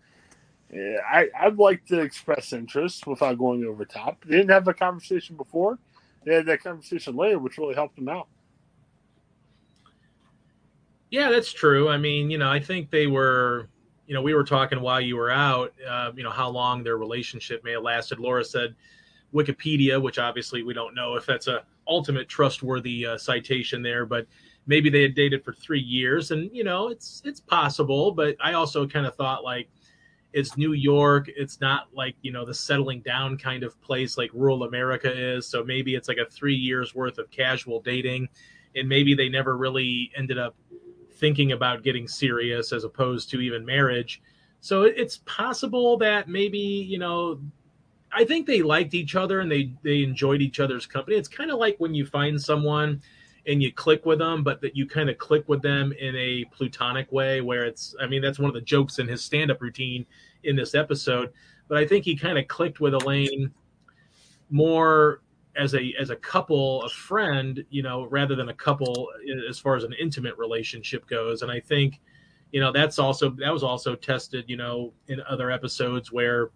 eh, 0.72 0.96
I, 1.08 1.28
I'd 1.38 1.58
like 1.58 1.86
to 1.86 2.00
express 2.00 2.52
interest 2.52 3.06
without 3.06 3.38
going 3.38 3.64
over 3.64 3.84
top. 3.84 4.24
They 4.24 4.36
didn't 4.36 4.50
have 4.50 4.68
a 4.68 4.74
conversation 4.74 5.36
before. 5.36 5.78
They 6.24 6.34
had 6.34 6.46
that 6.46 6.62
conversation 6.62 7.16
later, 7.16 7.38
which 7.38 7.58
really 7.58 7.74
helped 7.74 7.96
them 7.96 8.08
out. 8.08 8.28
Yeah, 11.10 11.30
that's 11.30 11.52
true. 11.52 11.88
I 11.88 11.98
mean, 11.98 12.30
you 12.30 12.38
know, 12.38 12.50
I 12.50 12.60
think 12.60 12.90
they 12.90 13.06
were, 13.06 13.68
you 14.10 14.14
know, 14.14 14.22
we 14.22 14.34
were 14.34 14.42
talking 14.42 14.80
while 14.80 15.00
you 15.00 15.16
were 15.16 15.30
out, 15.30 15.72
uh, 15.88 16.10
you 16.16 16.24
know, 16.24 16.32
how 16.32 16.48
long 16.48 16.82
their 16.82 16.96
relationship 16.96 17.62
may 17.62 17.70
have 17.70 17.84
lasted. 17.84 18.18
Laura 18.18 18.44
said 18.44 18.74
Wikipedia, 19.32 20.02
which 20.02 20.18
obviously 20.18 20.64
we 20.64 20.74
don't 20.74 20.96
know 20.96 21.14
if 21.14 21.24
that's 21.24 21.46
a 21.46 21.62
ultimate 21.86 22.28
trustworthy 22.28 23.06
uh, 23.06 23.16
citation 23.16 23.82
there, 23.82 24.04
but 24.04 24.26
maybe 24.66 24.90
they 24.90 25.02
had 25.02 25.14
dated 25.14 25.44
for 25.44 25.52
three 25.52 25.78
years, 25.78 26.32
and 26.32 26.50
you 26.52 26.64
know, 26.64 26.88
it's 26.88 27.22
it's 27.24 27.38
possible. 27.38 28.10
But 28.10 28.34
I 28.42 28.54
also 28.54 28.84
kind 28.84 29.06
of 29.06 29.14
thought 29.14 29.44
like 29.44 29.68
it's 30.32 30.56
New 30.56 30.72
York. 30.72 31.28
It's 31.28 31.60
not 31.60 31.86
like 31.94 32.16
you 32.20 32.32
know 32.32 32.44
the 32.44 32.52
settling 32.52 33.02
down 33.02 33.38
kind 33.38 33.62
of 33.62 33.80
place 33.80 34.18
like 34.18 34.32
rural 34.34 34.64
America 34.64 35.08
is. 35.16 35.46
So 35.46 35.62
maybe 35.62 35.94
it's 35.94 36.08
like 36.08 36.18
a 36.18 36.28
three 36.28 36.56
years 36.56 36.96
worth 36.96 37.18
of 37.18 37.30
casual 37.30 37.80
dating, 37.80 38.28
and 38.74 38.88
maybe 38.88 39.14
they 39.14 39.28
never 39.28 39.56
really 39.56 40.10
ended 40.16 40.36
up 40.36 40.56
thinking 41.20 41.52
about 41.52 41.82
getting 41.84 42.08
serious 42.08 42.72
as 42.72 42.84
opposed 42.84 43.30
to 43.30 43.40
even 43.40 43.64
marriage. 43.64 44.22
So 44.60 44.82
it's 44.82 45.18
possible 45.26 45.96
that 45.98 46.28
maybe 46.28 46.58
you 46.58 46.98
know. 46.98 47.40
I 48.12 48.24
think 48.24 48.48
they 48.48 48.60
liked 48.62 48.94
each 48.94 49.14
other 49.14 49.38
and 49.38 49.52
they 49.52 49.72
they 49.84 50.02
enjoyed 50.02 50.42
each 50.42 50.58
other's 50.58 50.84
company. 50.84 51.16
It's 51.16 51.28
kind 51.28 51.52
of 51.52 51.58
like 51.60 51.76
when 51.78 51.94
you 51.94 52.04
find 52.04 52.42
someone 52.42 53.00
and 53.46 53.62
you 53.62 53.72
click 53.72 54.04
with 54.04 54.18
them, 54.18 54.42
but 54.42 54.60
that 54.62 54.76
you 54.76 54.86
kind 54.86 55.08
of 55.08 55.16
click 55.18 55.48
with 55.48 55.62
them 55.62 55.92
in 55.92 56.16
a 56.16 56.44
plutonic 56.46 57.10
way, 57.12 57.40
where 57.40 57.64
it's. 57.64 57.94
I 58.00 58.06
mean, 58.06 58.20
that's 58.20 58.38
one 58.38 58.48
of 58.48 58.54
the 58.54 58.60
jokes 58.60 58.98
in 58.98 59.06
his 59.06 59.22
stand-up 59.24 59.62
routine 59.62 60.06
in 60.42 60.56
this 60.56 60.74
episode. 60.74 61.32
But 61.68 61.78
I 61.78 61.86
think 61.86 62.04
he 62.04 62.16
kind 62.16 62.36
of 62.36 62.48
clicked 62.48 62.80
with 62.80 62.94
Elaine 62.94 63.52
more 64.50 65.22
as 65.56 65.74
a 65.74 65.94
as 65.98 66.10
a 66.10 66.16
couple, 66.16 66.82
a 66.84 66.88
friend, 66.88 67.64
you 67.70 67.82
know, 67.82 68.04
rather 68.04 68.36
than 68.36 68.48
a 68.48 68.54
couple 68.54 69.08
as 69.48 69.58
far 69.58 69.76
as 69.76 69.84
an 69.84 69.94
intimate 70.00 70.36
relationship 70.38 71.06
goes. 71.06 71.42
And 71.42 71.50
I 71.50 71.60
think, 71.60 72.00
you 72.52 72.60
know, 72.60 72.72
that's 72.72 72.98
also 72.98 73.30
that 73.30 73.52
was 73.52 73.62
also 73.62 73.94
tested, 73.94 74.44
you 74.48 74.56
know, 74.56 74.92
in 75.08 75.20
other 75.28 75.50
episodes 75.50 76.12
where, 76.12 76.50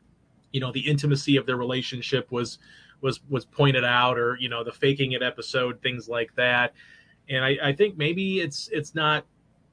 you 0.52 0.60
know, 0.60 0.72
the 0.72 0.80
intimacy 0.80 1.36
of 1.36 1.46
their 1.46 1.56
relationship 1.56 2.30
was 2.30 2.58
was 3.00 3.20
was 3.28 3.44
pointed 3.44 3.84
out, 3.84 4.18
or 4.18 4.36
you 4.40 4.48
know 4.48 4.64
the 4.64 4.72
faking 4.72 5.12
it 5.12 5.22
episode, 5.22 5.80
things 5.82 6.08
like 6.08 6.34
that. 6.36 6.72
And 7.28 7.44
I, 7.44 7.56
I 7.62 7.72
think 7.72 7.96
maybe 7.96 8.40
it's 8.40 8.68
it's 8.72 8.94
not 8.94 9.24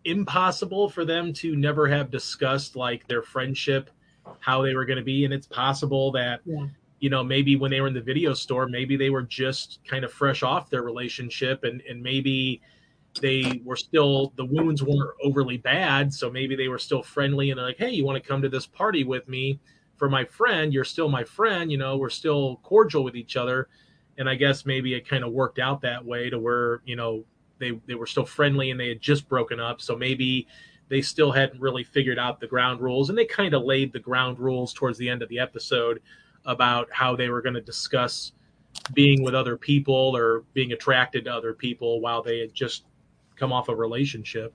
impossible 0.03 0.89
for 0.89 1.05
them 1.05 1.31
to 1.31 1.55
never 1.55 1.87
have 1.87 2.09
discussed 2.09 2.75
like 2.75 3.07
their 3.07 3.21
friendship, 3.21 3.91
how 4.39 4.63
they 4.63 4.73
were 4.73 4.85
going 4.85 4.97
to 4.97 5.03
be, 5.03 5.25
and 5.25 5.33
it's 5.33 5.47
possible 5.47 6.11
that 6.13 6.41
Yeah. 6.45 6.65
You 7.01 7.09
know 7.09 7.23
maybe 7.23 7.57
when 7.57 7.71
they 7.71 7.81
were 7.81 7.87
in 7.87 7.93
the 7.93 8.01
video 8.01 8.33
store, 8.33 8.67
maybe 8.67 8.95
they 8.95 9.09
were 9.09 9.23
just 9.23 9.79
kind 9.85 10.05
of 10.05 10.13
fresh 10.13 10.43
off 10.43 10.69
their 10.69 10.83
relationship, 10.83 11.65
and 11.65 11.81
and 11.89 12.01
maybe 12.01 12.61
they 13.19 13.61
were 13.65 13.75
still 13.75 14.31
the 14.37 14.45
wounds 14.45 14.81
weren't 14.81 15.09
overly 15.21 15.57
bad, 15.57 16.13
so 16.13 16.31
maybe 16.31 16.55
they 16.55 16.69
were 16.69 16.79
still 16.79 17.03
friendly 17.03 17.49
and 17.49 17.57
they're 17.57 17.65
like, 17.65 17.77
hey, 17.77 17.89
you 17.89 18.05
want 18.05 18.21
to 18.21 18.25
come 18.27 18.41
to 18.41 18.47
this 18.47 18.65
party 18.65 19.03
with 19.03 19.27
me 19.27 19.59
for 19.97 20.09
my 20.09 20.23
friend? 20.23 20.73
You're 20.73 20.85
still 20.85 21.09
my 21.09 21.23
friend, 21.23 21.71
you 21.71 21.77
know, 21.77 21.97
we're 21.97 22.09
still 22.09 22.57
cordial 22.63 23.03
with 23.03 23.15
each 23.15 23.35
other. 23.35 23.67
And 24.17 24.29
I 24.29 24.35
guess 24.35 24.65
maybe 24.65 24.93
it 24.93 25.07
kind 25.07 25.23
of 25.23 25.33
worked 25.33 25.59
out 25.59 25.81
that 25.81 26.05
way 26.05 26.29
to 26.29 26.39
where, 26.39 26.81
you 26.85 26.95
know, 26.95 27.25
they, 27.59 27.79
they 27.87 27.95
were 27.95 28.05
still 28.05 28.25
friendly 28.25 28.71
and 28.71 28.79
they 28.79 28.89
had 28.89 29.01
just 29.01 29.27
broken 29.27 29.59
up. 29.59 29.81
So 29.81 29.95
maybe 29.95 30.47
they 30.89 31.01
still 31.01 31.31
hadn't 31.31 31.61
really 31.61 31.83
figured 31.83 32.19
out 32.19 32.39
the 32.39 32.47
ground 32.47 32.81
rules. 32.81 33.09
And 33.09 33.17
they 33.17 33.25
kind 33.25 33.53
of 33.53 33.63
laid 33.63 33.93
the 33.93 33.99
ground 33.99 34.39
rules 34.39 34.73
towards 34.73 34.97
the 34.97 35.09
end 35.09 35.21
of 35.21 35.29
the 35.29 35.39
episode 35.39 36.01
about 36.45 36.87
how 36.91 37.15
they 37.15 37.29
were 37.29 37.41
going 37.41 37.53
to 37.55 37.61
discuss 37.61 38.33
being 38.93 39.23
with 39.23 39.35
other 39.35 39.57
people 39.57 40.15
or 40.15 40.43
being 40.53 40.71
attracted 40.71 41.25
to 41.25 41.33
other 41.33 41.53
people 41.53 42.01
while 42.01 42.21
they 42.21 42.39
had 42.39 42.53
just 42.53 42.85
come 43.35 43.51
off 43.51 43.69
a 43.69 43.75
relationship. 43.75 44.53